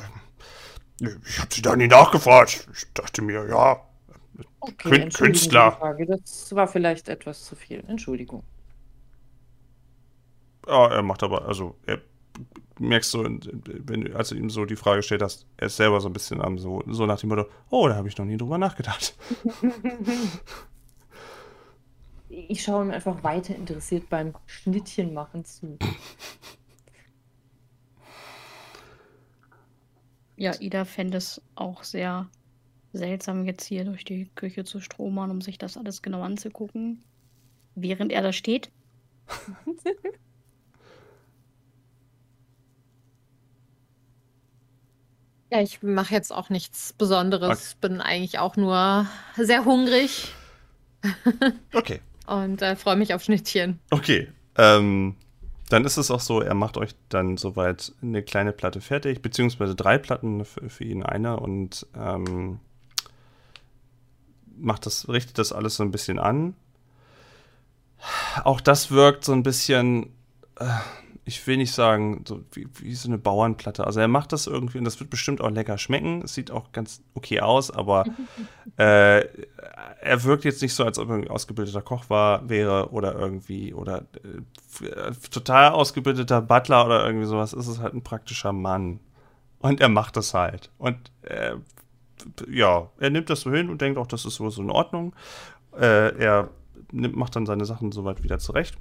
[1.26, 2.68] ich habe sie da nie nachgefragt.
[2.74, 3.82] Ich dachte mir, ja,
[4.60, 5.74] Okay, Künstler.
[5.74, 7.84] Frage, das war vielleicht etwas zu viel.
[7.88, 8.44] Entschuldigung.
[10.68, 12.02] ja, er macht aber, also, er
[12.80, 16.02] merkst so, wenn du, als du ihm so die Frage gestellt hast, er ist selber
[16.02, 18.38] so ein bisschen am so, so nach dem Motto, oh, da habe ich noch nie
[18.38, 19.16] drüber nachgedacht.
[22.34, 25.78] Ich schaue ihm einfach weiter interessiert beim Schnittchen machen zu.
[30.36, 32.28] Ja, Ida fände es auch sehr
[32.92, 37.04] seltsam, jetzt hier durch die Küche zu stromern, um sich das alles genau anzugucken.
[37.76, 38.72] Während er da steht.
[45.52, 47.76] Ja, ich mache jetzt auch nichts Besonderes.
[47.76, 49.06] Bin eigentlich auch nur
[49.36, 50.34] sehr hungrig
[51.74, 53.80] Okay, und äh, freue mich auf Schnittchen.
[53.91, 54.30] okay.
[54.55, 55.15] Ähm,
[55.69, 59.74] dann ist es auch so, er macht euch dann soweit eine kleine Platte fertig, beziehungsweise
[59.74, 62.59] drei Platten für, für ihn eine und ähm,
[64.55, 66.55] macht das, richtet das alles so ein bisschen an.
[68.43, 70.13] Auch das wirkt so ein bisschen,
[70.59, 70.65] äh,
[71.26, 73.86] ich will nicht sagen, so wie, wie so eine Bauernplatte.
[73.86, 76.21] Also er macht das irgendwie und das wird bestimmt auch lecker schmecken.
[76.24, 78.05] Es sieht auch ganz okay aus, aber
[78.78, 79.26] äh,
[80.01, 83.74] er wirkt jetzt nicht so, als ob er ein ausgebildeter Koch war, wäre oder irgendwie
[83.74, 87.53] oder äh, total ausgebildeter Butler oder irgendwie sowas.
[87.53, 88.99] Es ist halt ein praktischer Mann.
[89.59, 90.71] Und er macht das halt.
[90.78, 91.55] Und äh,
[92.49, 95.15] ja, er nimmt das so hin und denkt auch, das ist so, so in Ordnung.
[95.80, 96.49] Äh, er
[96.91, 98.78] nimmt, macht dann seine Sachen soweit wieder zurecht.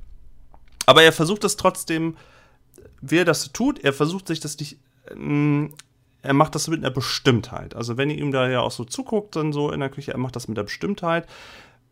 [0.87, 2.17] Aber er versucht es trotzdem,
[3.01, 4.79] wie er das tut, er versucht sich das nicht,
[5.11, 5.75] ähm,
[6.23, 7.75] er macht das mit einer Bestimmtheit.
[7.75, 10.19] Also wenn ihr ihm da ja auch so zuguckt, dann so in der Küche, er
[10.19, 11.27] macht das mit der Bestimmtheit.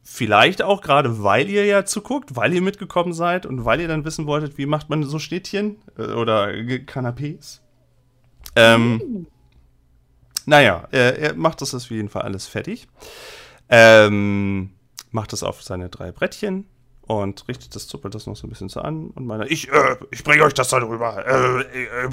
[0.03, 4.05] Vielleicht auch gerade, weil ihr ja zuguckt, weil ihr mitgekommen seid und weil ihr dann
[4.05, 7.61] wissen wolltet, wie macht man so Schnittchen äh, oder Canapés.
[8.57, 9.27] Ähm,
[10.47, 12.89] naja, er, er macht das auf jeden Fall alles fertig.
[13.69, 14.71] Ähm,
[15.11, 16.67] macht das auf seine drei Brettchen
[17.11, 19.97] und richtet das, zuppelt das noch so ein bisschen so an und meint, ich, äh,
[20.13, 21.27] ich bringe euch das da drüber.
[21.27, 22.11] Äh, äh,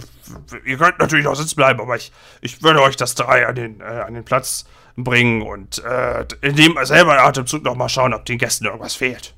[0.66, 3.80] ihr könnt natürlich noch sitzen bleiben, aber ich, ich würde euch das drei an den,
[3.80, 8.26] äh, an den Platz bringen und äh, in dem selber Atemzug noch mal schauen, ob
[8.26, 9.36] den Gästen irgendwas fehlt.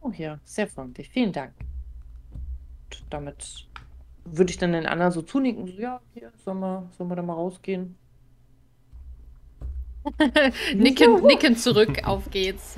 [0.00, 1.10] Oh ja, sehr freundlich.
[1.10, 1.52] Vielen Dank.
[2.32, 3.68] Und damit
[4.24, 5.68] würde ich dann den anderen so zunicken.
[5.68, 7.96] So, ja, hier, sollen wir, sollen wir da mal rausgehen?
[10.74, 12.74] nicken, nicken zurück, auf geht's.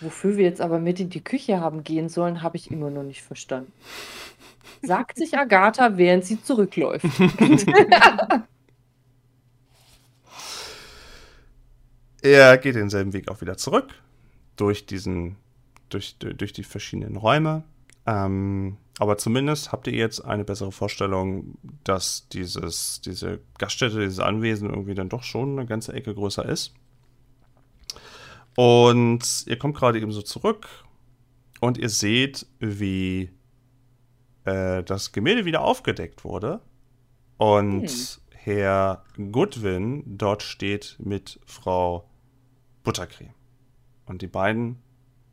[0.00, 3.02] Wofür wir jetzt aber mit in die Küche haben gehen sollen, habe ich immer noch
[3.02, 3.72] nicht verstanden.
[4.82, 7.06] Sagt sich Agatha, während sie zurückläuft.
[12.26, 13.94] Er geht denselben Weg auch wieder zurück.
[14.56, 15.36] Durch diesen,
[15.90, 17.62] durch, durch die verschiedenen Räume.
[18.04, 24.70] Ähm, aber zumindest habt ihr jetzt eine bessere Vorstellung, dass dieses, diese Gaststätte, dieses Anwesen
[24.70, 26.74] irgendwie dann doch schon eine ganze Ecke größer ist.
[28.56, 30.68] Und ihr kommt gerade eben so zurück
[31.60, 33.30] und ihr seht, wie
[34.44, 36.60] äh, das Gemälde wieder aufgedeckt wurde.
[37.36, 38.22] Und Hm.
[38.32, 42.08] Herr Goodwin dort steht mit Frau
[42.84, 43.34] Buttercreme.
[44.06, 44.80] Und die beiden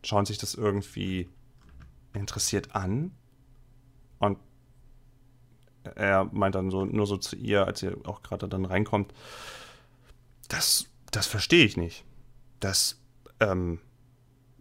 [0.03, 1.29] schauen sich das irgendwie
[2.13, 3.11] interessiert an.
[4.17, 4.39] Und
[5.83, 9.13] er meint dann so, nur so zu ihr, als ihr auch gerade dann reinkommt,
[10.47, 12.03] das, das verstehe ich nicht.
[12.59, 12.99] Das,
[13.51, 13.79] ähm,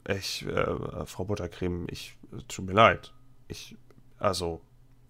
[0.09, 2.16] ich, äh, Frau Buttercreme, ich,
[2.49, 3.12] tut mir leid.
[3.49, 3.76] Ich,
[4.18, 4.61] also,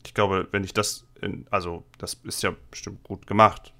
[0.04, 3.72] ich glaube, wenn ich das, in, also, das ist ja bestimmt gut gemacht,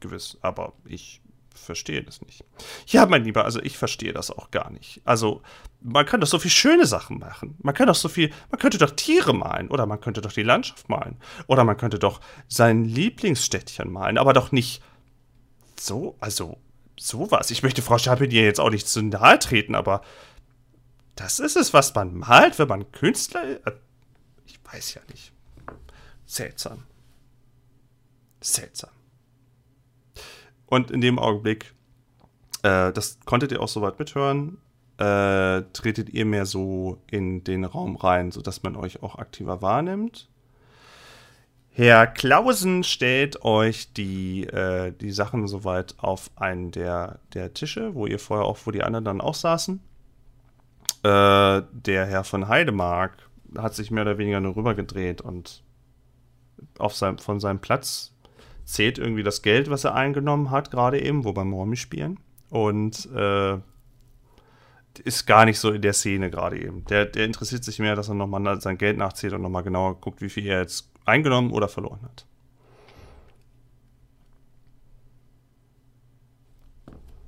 [0.00, 1.20] gewiss, aber ich
[1.54, 2.44] verstehe das nicht.
[2.86, 5.00] Ja, mein Lieber, also ich verstehe das auch gar nicht.
[5.04, 5.42] Also,
[5.80, 7.56] man kann doch so viel schöne Sachen machen.
[7.62, 10.42] Man kann doch so viel, man könnte doch Tiere malen oder man könnte doch die
[10.42, 11.16] Landschaft malen
[11.46, 14.82] oder man könnte doch sein Lieblingsstädtchen malen, aber doch nicht
[15.78, 16.58] so, also
[17.00, 17.50] sowas.
[17.50, 20.02] Ich möchte Frau Chapelier jetzt auch nicht zu nahe treten, aber
[21.16, 23.60] das ist es, was man malt, wenn man Künstler ist.
[24.46, 25.32] Ich weiß ja nicht.
[26.24, 26.84] Seltsam.
[28.40, 28.90] Seltsam.
[30.66, 31.74] Und in dem Augenblick,
[32.62, 34.58] äh, das konntet ihr auch soweit mithören,
[34.98, 40.29] äh, tretet ihr mehr so in den Raum rein, sodass man euch auch aktiver wahrnimmt.
[41.72, 48.06] Herr Klausen stellt euch die, äh, die Sachen soweit auf einen der, der Tische, wo
[48.06, 49.80] ihr vorher auch, wo die anderen dann auch saßen.
[51.02, 55.62] Äh, der Herr von Heidemark hat sich mehr oder weniger nur rübergedreht und
[56.78, 58.14] auf seinem, von seinem Platz
[58.64, 62.18] zählt irgendwie das Geld, was er eingenommen hat, gerade eben, wo beim Romy spielen.
[62.50, 63.58] Und äh,
[65.04, 66.84] ist gar nicht so in der Szene gerade eben.
[66.86, 70.20] Der, der interessiert sich mehr, dass er nochmal sein Geld nachzählt und nochmal genauer guckt,
[70.20, 72.26] wie viel er jetzt eingenommen oder verloren hat.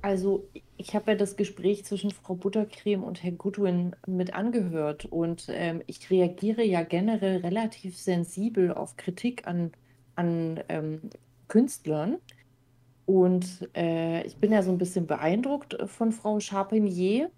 [0.01, 5.45] Also, ich habe ja das Gespräch zwischen Frau Buttercreme und Herrn Goodwin mit angehört und
[5.49, 9.71] ähm, ich reagiere ja generell relativ sensibel auf Kritik an,
[10.15, 11.09] an ähm,
[11.47, 12.17] Künstlern.
[13.05, 17.29] Und äh, ich bin ja so ein bisschen beeindruckt von Frau Charpentier.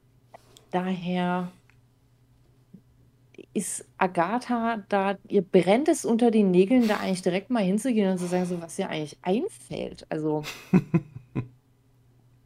[0.71, 1.51] Daher
[3.55, 8.17] ist Agatha da, ihr brennt es unter den Nägeln, da eigentlich direkt mal hinzugehen und
[8.17, 10.05] zu sagen, so was ihr eigentlich einfällt.
[10.09, 10.43] Also.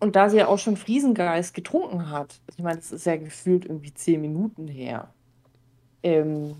[0.01, 3.65] Und da sie ja auch schon Friesengeist getrunken hat, ich meine, das ist ja gefühlt
[3.65, 5.13] irgendwie zehn Minuten her,
[6.03, 6.55] ähm,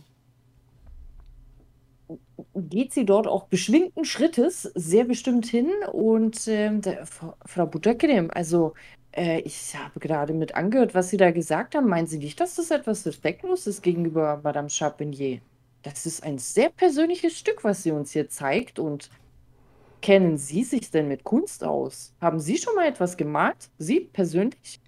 [2.53, 8.73] geht sie dort auch beschwingten Schrittes sehr bestimmt hin und ähm, der, Frau, Buttercreme, also
[9.12, 11.88] äh, ich habe gerade mit angehört, was Sie da gesagt haben.
[11.88, 15.39] Meinen Sie nicht, dass das etwas Respektloses gegenüber Madame Charpentier?
[15.82, 19.10] Das ist ein sehr persönliches Stück, was sie uns hier zeigt und
[20.01, 22.14] Kennen Sie sich denn mit Kunst aus?
[22.22, 23.70] Haben Sie schon mal etwas gemalt?
[23.78, 24.80] Sie persönlich?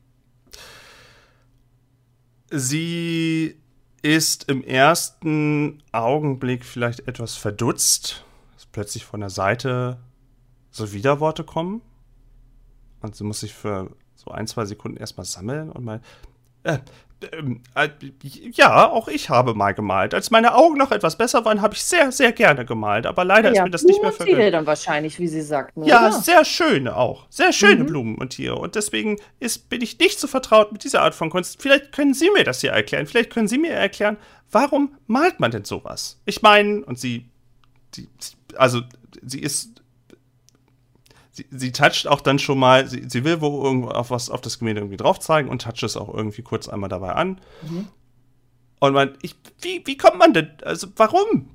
[2.50, 3.58] Sie
[4.02, 10.00] ist im ersten Augenblick vielleicht etwas verdutzt, dass plötzlich von der Seite
[10.70, 11.82] so Widerworte kommen.
[13.02, 13.92] Und sie muss sich für
[14.24, 16.02] so ein, zwei Sekunden erstmal sammeln und mal.
[16.64, 16.78] Äh,
[17.34, 17.90] ähm, äh,
[18.54, 20.14] ja, auch ich habe mal gemalt.
[20.16, 23.06] Als meine Augen noch etwas besser waren, habe ich sehr, sehr gerne gemalt.
[23.06, 24.54] Aber leider ist mir das nicht mehr und Tiere vergönnt.
[24.56, 26.12] dann wahrscheinlich, wie Sie sagten, Ja, oder?
[26.14, 27.28] sehr schöne auch.
[27.30, 27.88] Sehr schöne Mhm.
[27.88, 28.56] Blumen und Tiere.
[28.56, 31.62] Und deswegen ist, bin ich nicht so vertraut mit dieser Art von Kunst.
[31.62, 33.06] Vielleicht können Sie mir das hier erklären.
[33.06, 34.18] Vielleicht können Sie mir erklären,
[34.52, 36.20] warum malt man denn sowas?
[36.26, 37.30] Ich meine, und sie,
[37.94, 38.08] die,
[38.58, 38.82] also
[39.24, 39.81] sie ist,
[41.50, 44.42] sie, sie toucht auch dann schon mal, sie, sie will wo irgendwo auf was auf
[44.42, 47.42] das Gemälde irgendwie drauf zeigen und toucht es auch irgendwie kurz einmal dabei an.
[47.62, 47.88] Mhm.
[48.80, 51.50] Und man, ich, wie, wie kommt man denn, also warum?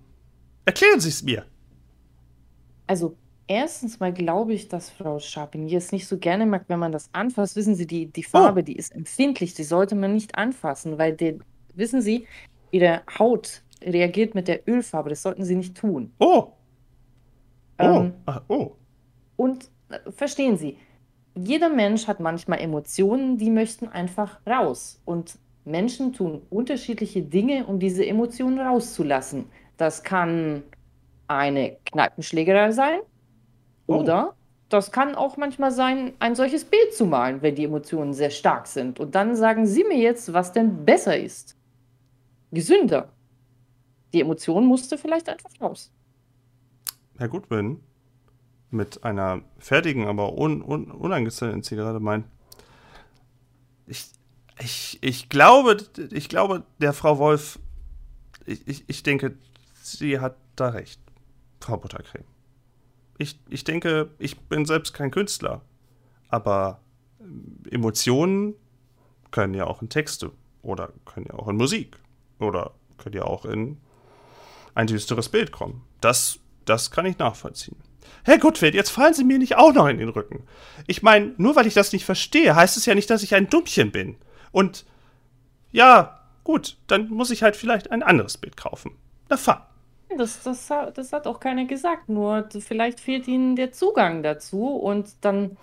[0.65, 1.45] Erklären Sie es mir.
[2.87, 3.17] Also,
[3.49, 7.09] erstens mal glaube ich, dass Frau Charpentier es nicht so gerne mag, wenn man das
[7.13, 7.57] anfasst.
[7.57, 11.37] Wissen Sie, die, die Farbe, die ist empfindlich, die sollte man nicht anfassen, weil, der,
[11.75, 12.27] wissen Sie,
[12.71, 15.11] Ihre Haut reagiert mit der Ölfarbe.
[15.11, 16.13] Das sollten Sie nicht tun.
[16.19, 16.53] Oh,
[17.79, 18.77] oh, Ähm, ah, oh.
[19.37, 19.71] Und
[20.11, 20.79] verstehen Sie,
[21.35, 25.01] jeder Mensch hat manchmal Emotionen, die möchten einfach raus.
[25.05, 29.47] Und Menschen tun unterschiedliche Dinge, um diese Emotionen rauszulassen.
[29.77, 30.63] Das kann
[31.29, 33.01] eine Kneipenschlägerei sein
[33.89, 33.99] Oh.
[33.99, 34.35] oder
[34.69, 38.67] das kann auch manchmal sein, ein solches Bild zu malen, wenn die Emotionen sehr stark
[38.67, 38.99] sind.
[38.99, 41.57] Und dann sagen Sie mir jetzt, was denn besser ist.
[42.51, 43.13] Gesünder.
[44.13, 45.93] Die Emotion musste vielleicht einfach raus.
[47.17, 47.81] Herr Goodwin
[48.71, 52.27] mit einer fertigen, aber un, un, unangezündeten Zigarette meint,
[53.87, 54.11] ich,
[54.59, 55.77] ich, ich glaube,
[56.11, 57.59] ich glaube, der Frau Wolf,
[58.45, 59.37] ich, ich, ich denke,
[59.83, 61.01] sie hat da recht,
[61.61, 62.25] Frau Buttercreme.
[63.19, 65.63] Ich, ich denke, ich bin selbst kein Künstler,
[66.29, 66.81] aber
[67.71, 68.55] Emotionen
[69.31, 71.99] können ja auch in Texte oder können ja auch in Musik
[72.39, 73.79] oder können ja auch in
[74.75, 75.83] ein düsteres Bild kommen.
[76.01, 77.77] Das, das kann ich nachvollziehen.
[78.25, 80.45] Herr Gutfeld, jetzt fallen Sie mir nicht auch noch in den Rücken.
[80.87, 83.49] Ich meine, nur weil ich das nicht verstehe, heißt es ja nicht, dass ich ein
[83.49, 84.17] Dummchen bin.
[84.53, 84.85] Und
[85.71, 88.93] ja, gut, dann muss ich halt vielleicht ein anderes Bild kaufen.
[89.29, 89.59] Na fein.
[90.17, 95.09] Das, das, das hat auch keiner gesagt, nur vielleicht fehlt ihnen der Zugang dazu und
[95.21, 95.57] dann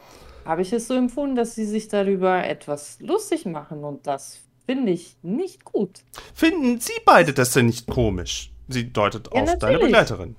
[0.46, 4.92] habe ich es so empfunden, dass sie sich darüber etwas lustig machen und das finde
[4.92, 6.02] ich nicht gut.
[6.34, 8.52] Finden Sie beide das denn nicht komisch?
[8.68, 9.82] Sie deutet Ja, auf deine natürlich.
[9.82, 10.36] Begleiterin.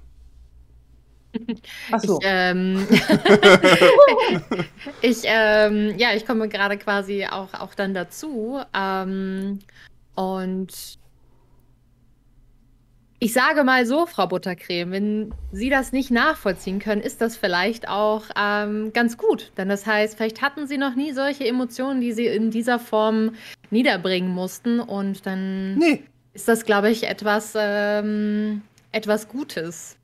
[1.93, 2.19] Ach so.
[2.21, 2.87] Ich, ähm,
[5.03, 8.61] ich, ähm, ja, ich komme gerade quasi auch, auch dann dazu.
[8.75, 9.61] Ähm,
[10.15, 10.99] und
[13.25, 17.89] ich sage mal so, Frau Buttercreme, wenn Sie das nicht nachvollziehen können, ist das vielleicht
[17.89, 19.51] auch ähm, ganz gut.
[19.57, 23.31] Denn das heißt, vielleicht hatten Sie noch nie solche Emotionen, die Sie in dieser Form
[23.71, 24.79] niederbringen mussten.
[24.79, 26.05] Und dann Nee,
[26.35, 28.61] ist das, glaube ich, etwas, ähm,
[28.93, 29.97] etwas Gutes.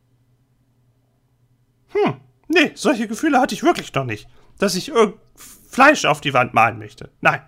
[1.93, 2.17] Hm,
[2.49, 4.29] nee, solche Gefühle hatte ich wirklich noch nicht.
[4.59, 7.11] Dass ich irgend Fleisch auf die Wand malen möchte.
[7.21, 7.41] Nein.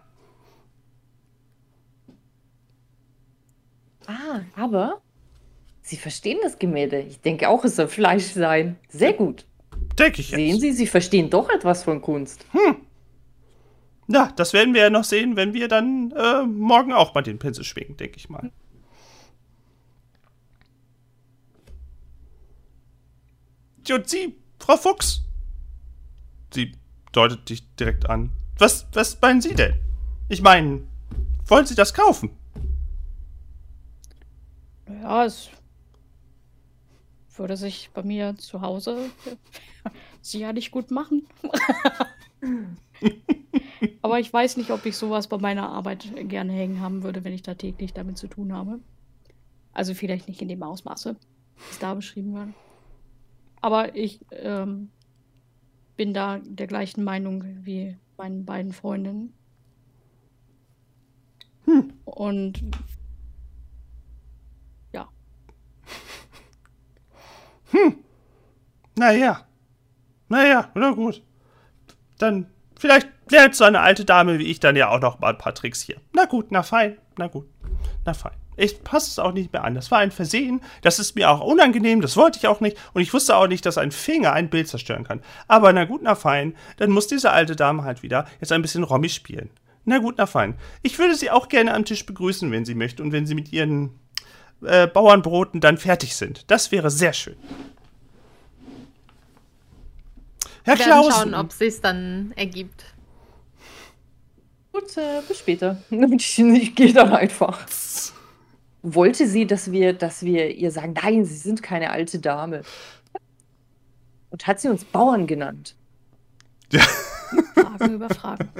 [4.07, 5.01] Ah, aber
[5.83, 7.01] Sie verstehen das Gemälde.
[7.01, 8.77] Ich denke auch, es soll Fleisch sein.
[8.89, 9.47] Sehr gut.
[9.99, 10.39] Denke ich jetzt.
[10.39, 12.47] Sehen Sie, Sie verstehen doch etwas von Kunst.
[14.07, 17.39] Na, das werden wir ja noch sehen, wenn wir dann äh, morgen auch mal den
[17.39, 18.51] Pinsel schwingen, denke ich mal.
[23.91, 25.23] Und Sie, Frau Fuchs?
[26.55, 26.73] Sie
[27.13, 28.31] deutet dich direkt an.
[28.59, 29.75] Was, was meinen Sie denn?
[30.29, 30.83] Ich meine,
[31.47, 32.31] wollen Sie das kaufen?
[34.89, 35.51] Ja, es
[37.37, 39.11] würde sich bei mir zu Hause
[40.23, 41.27] sicherlich gut machen.
[44.03, 47.33] Aber ich weiß nicht, ob ich sowas bei meiner Arbeit gerne hängen haben würde, wenn
[47.33, 48.79] ich da täglich damit zu tun habe.
[49.73, 51.17] Also vielleicht nicht in dem Ausmaße,
[51.57, 52.49] wie es da beschrieben wird.
[53.63, 54.91] Aber ich ähm,
[55.97, 59.33] bin da der gleichen Meinung wie meinen beiden Freundinnen.
[62.05, 62.63] Und
[64.93, 65.09] ja,
[68.97, 69.47] Naja.
[70.29, 71.23] Naja, na gut.
[72.19, 72.47] Dann
[72.79, 75.55] vielleicht lernt so eine alte Dame wie ich dann ja auch noch mal ein paar
[75.55, 76.01] Tricks hier.
[76.15, 77.47] Na gut, na fein, na gut,
[78.05, 78.42] na fein.
[78.57, 79.75] Ich passe es auch nicht mehr an.
[79.75, 80.61] Das war ein Versehen.
[80.83, 82.01] Das ist mir auch unangenehm.
[82.01, 82.77] Das wollte ich auch nicht.
[82.93, 85.23] Und ich wusste auch nicht, dass ein Finger ein Bild zerstören kann.
[85.49, 86.55] Aber na gut, na fein.
[86.77, 89.51] Dann muss diese alte Dame halt wieder jetzt ein bisschen Rommi spielen.
[89.85, 90.57] Na gut, na fein.
[90.83, 93.03] Ich würde sie auch gerne am Tisch begrüßen, wenn sie möchte.
[93.03, 93.99] Und wenn sie mit ihren
[94.63, 96.51] äh, Bauernbroten dann fertig sind.
[96.51, 97.37] Das wäre sehr schön.
[100.65, 101.13] Herr Wir werden Klausen.
[101.13, 102.85] schauen, ob es sich dann ergibt.
[104.73, 105.83] Gut, äh, bis später.
[105.91, 107.67] Ich, ich gehe dann einfach.
[108.83, 112.63] Wollte sie, dass wir, dass wir ihr sagen, nein, sie sind keine alte Dame.
[114.31, 115.77] Und hat sie uns Bauern genannt.
[117.55, 118.49] Fragen über Fragen.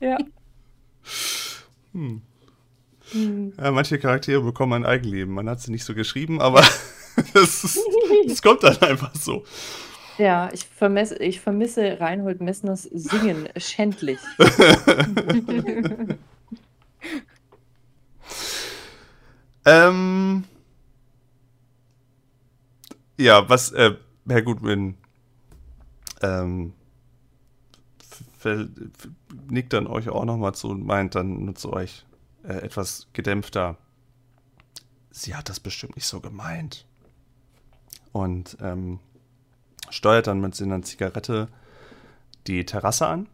[0.00, 0.18] Ja.
[3.58, 5.34] Ja, manche Charaktere bekommen ein Eigenleben.
[5.34, 6.64] Man hat sie nicht so geschrieben, aber
[7.34, 9.44] das kommt dann einfach so.
[10.18, 14.18] Ja, ich vermisse, ich vermisse Reinhold Messners Singen schändlich.
[19.64, 20.44] Ähm,
[23.18, 23.96] ja, was äh,
[24.28, 24.96] Herr Goodwin
[26.22, 26.72] ähm,
[29.48, 32.04] nickt dann euch auch nochmal zu und meint dann zu euch
[32.42, 33.76] äh, etwas gedämpfter.
[35.10, 36.86] Sie hat das bestimmt nicht so gemeint.
[38.12, 38.98] Und ähm,
[39.90, 41.48] steuert dann mit seiner Zigarette
[42.46, 43.28] die Terrasse an.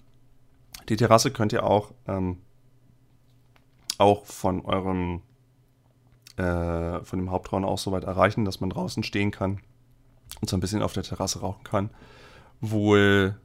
[0.89, 2.39] Die Terrasse könnt ihr auch, ähm,
[3.99, 5.23] auch von eurem
[6.39, 9.61] äh, von dem Hauptraum auch so weit erreichen, dass man draußen stehen kann
[10.41, 11.91] und so ein bisschen auf der Terrasse rauchen kann.
[12.61, 13.37] Wohl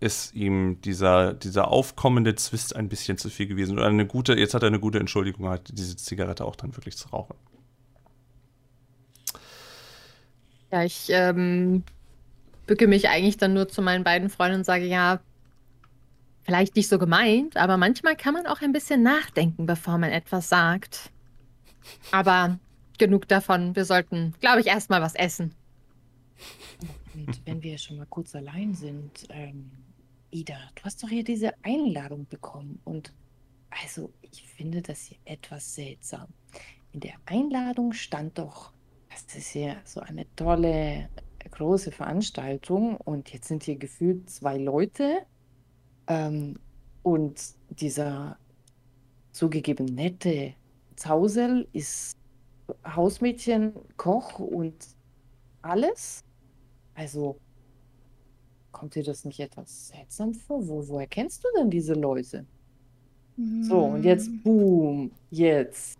[0.00, 3.78] ist ihm dieser, dieser aufkommende Zwist ein bisschen zu viel gewesen.
[3.78, 6.96] Oder eine gute, jetzt hat er eine gute Entschuldigung, halt diese Zigarette auch dann wirklich
[6.96, 7.36] zu rauchen.
[10.70, 11.84] Ja, ich ähm,
[12.66, 15.20] bücke mich eigentlich dann nur zu meinen beiden Freunden und sage, ja,
[16.42, 20.48] vielleicht nicht so gemeint, aber manchmal kann man auch ein bisschen nachdenken, bevor man etwas
[20.48, 21.10] sagt.
[22.10, 22.58] Aber
[22.98, 23.74] genug davon.
[23.76, 25.54] Wir sollten, glaube ich, erstmal was essen.
[27.14, 29.70] Und wenn wir schon mal kurz allein sind, ähm,
[30.30, 32.80] Ida, du hast doch hier diese Einladung bekommen.
[32.84, 33.12] Und
[33.70, 36.26] also, ich finde das hier etwas seltsam.
[36.92, 38.72] In der Einladung stand doch,
[39.10, 41.08] das ist hier so eine tolle,
[41.50, 42.96] große Veranstaltung.
[42.96, 45.24] Und jetzt sind hier gefühlt zwei Leute.
[46.08, 46.58] Ähm,
[47.02, 48.38] und dieser
[49.32, 50.54] zugegeben nette
[50.96, 52.16] Zausel ist
[52.86, 54.74] Hausmädchen, Koch und
[55.62, 56.24] alles.
[56.94, 57.38] Also
[58.72, 60.66] kommt dir das nicht etwas seltsam vor?
[60.66, 62.46] Wo, woher kennst du denn diese Leute?
[63.62, 64.42] So, und jetzt, Hm.
[64.42, 65.98] boom, jetzt.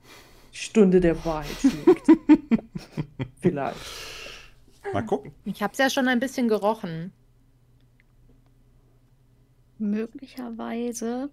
[0.52, 2.06] Stunde der Wahrheit schlägt.
[3.40, 3.76] Vielleicht.
[4.92, 5.32] Mal gucken.
[5.44, 7.12] Ich habe es ja schon ein bisschen gerochen.
[9.78, 11.30] Möglicherweise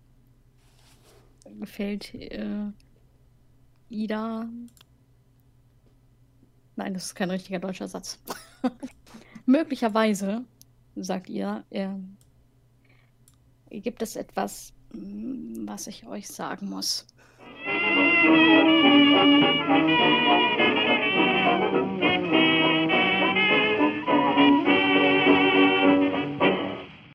[1.59, 2.71] gefällt äh,
[3.91, 4.49] Ida.
[6.75, 8.19] Nein, das ist kein richtiger deutscher Satz.
[9.45, 10.45] Möglicherweise,
[10.95, 11.89] sagt ihr, äh,
[13.69, 17.05] gibt es etwas, mm, was ich euch sagen muss.